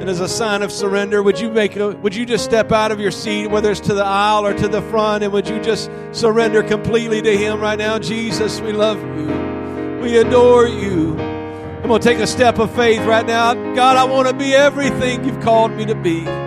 And 0.00 0.10
as 0.10 0.18
a 0.18 0.26
sign 0.26 0.62
of 0.62 0.72
surrender, 0.72 1.22
would 1.22 1.38
you 1.38 1.48
make 1.48 1.76
a, 1.76 1.90
would 1.90 2.12
you 2.12 2.26
just 2.26 2.44
step 2.44 2.72
out 2.72 2.90
of 2.90 2.98
your 2.98 3.12
seat, 3.12 3.46
whether 3.46 3.70
it's 3.70 3.78
to 3.82 3.94
the 3.94 4.04
aisle 4.04 4.44
or 4.44 4.52
to 4.54 4.66
the 4.66 4.82
front, 4.82 5.22
and 5.22 5.32
would 5.32 5.46
you 5.46 5.62
just 5.62 5.92
surrender 6.10 6.64
completely 6.64 7.22
to 7.22 7.36
Him 7.36 7.60
right 7.60 7.78
now? 7.78 8.00
Jesus, 8.00 8.60
we 8.60 8.72
love 8.72 8.98
you. 9.16 10.00
We 10.02 10.16
adore 10.16 10.66
you. 10.66 11.16
I'm 11.20 11.86
going 11.86 12.00
to 12.00 12.08
take 12.08 12.18
a 12.18 12.26
step 12.26 12.58
of 12.58 12.74
faith 12.74 13.06
right 13.06 13.24
now. 13.24 13.54
God, 13.76 13.96
I 13.96 14.02
want 14.02 14.26
to 14.26 14.34
be 14.34 14.54
everything 14.54 15.24
you've 15.24 15.40
called 15.40 15.70
me 15.70 15.84
to 15.86 15.94
be. 15.94 16.41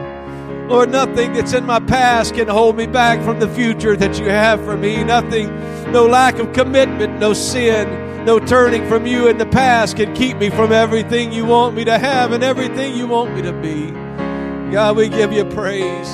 Lord, 0.67 0.89
nothing 0.89 1.33
that's 1.33 1.53
in 1.53 1.63
my 1.65 1.79
past 1.79 2.33
can 2.33 2.47
hold 2.47 2.75
me 2.75 2.87
back 2.87 3.23
from 3.23 3.39
the 3.39 3.47
future 3.47 3.95
that 3.95 4.17
you 4.17 4.25
have 4.25 4.63
for 4.65 4.75
me. 4.75 5.03
Nothing, 5.03 5.47
no 5.91 6.07
lack 6.07 6.39
of 6.39 6.53
commitment, 6.53 7.19
no 7.19 7.33
sin, 7.33 8.25
no 8.25 8.39
turning 8.39 8.87
from 8.87 9.05
you 9.05 9.27
in 9.27 9.37
the 9.37 9.45
past 9.45 9.95
can 9.95 10.15
keep 10.15 10.37
me 10.37 10.49
from 10.49 10.71
everything 10.71 11.31
you 11.31 11.45
want 11.45 11.75
me 11.75 11.85
to 11.85 11.99
have 11.99 12.31
and 12.31 12.43
everything 12.43 12.95
you 12.95 13.05
want 13.05 13.35
me 13.35 13.43
to 13.43 13.53
be. 13.53 13.91
God, 14.71 14.97
we 14.97 15.07
give 15.07 15.31
you 15.31 15.45
praise. 15.45 16.11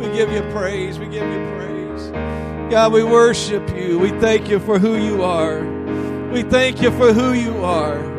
We 0.00 0.12
give 0.12 0.32
you 0.32 0.42
praise. 0.50 0.98
We 0.98 1.06
give 1.06 1.22
you 1.22 1.54
praise. 1.56 2.10
God, 2.72 2.92
we 2.92 3.04
worship 3.04 3.68
you. 3.76 4.00
We 4.00 4.10
thank 4.10 4.48
you 4.48 4.58
for 4.58 4.80
who 4.80 4.96
you 4.96 5.22
are. 5.22 5.60
We 6.32 6.42
thank 6.42 6.82
you 6.82 6.90
for 6.90 7.12
who 7.12 7.32
you 7.32 7.64
are. 7.64 8.13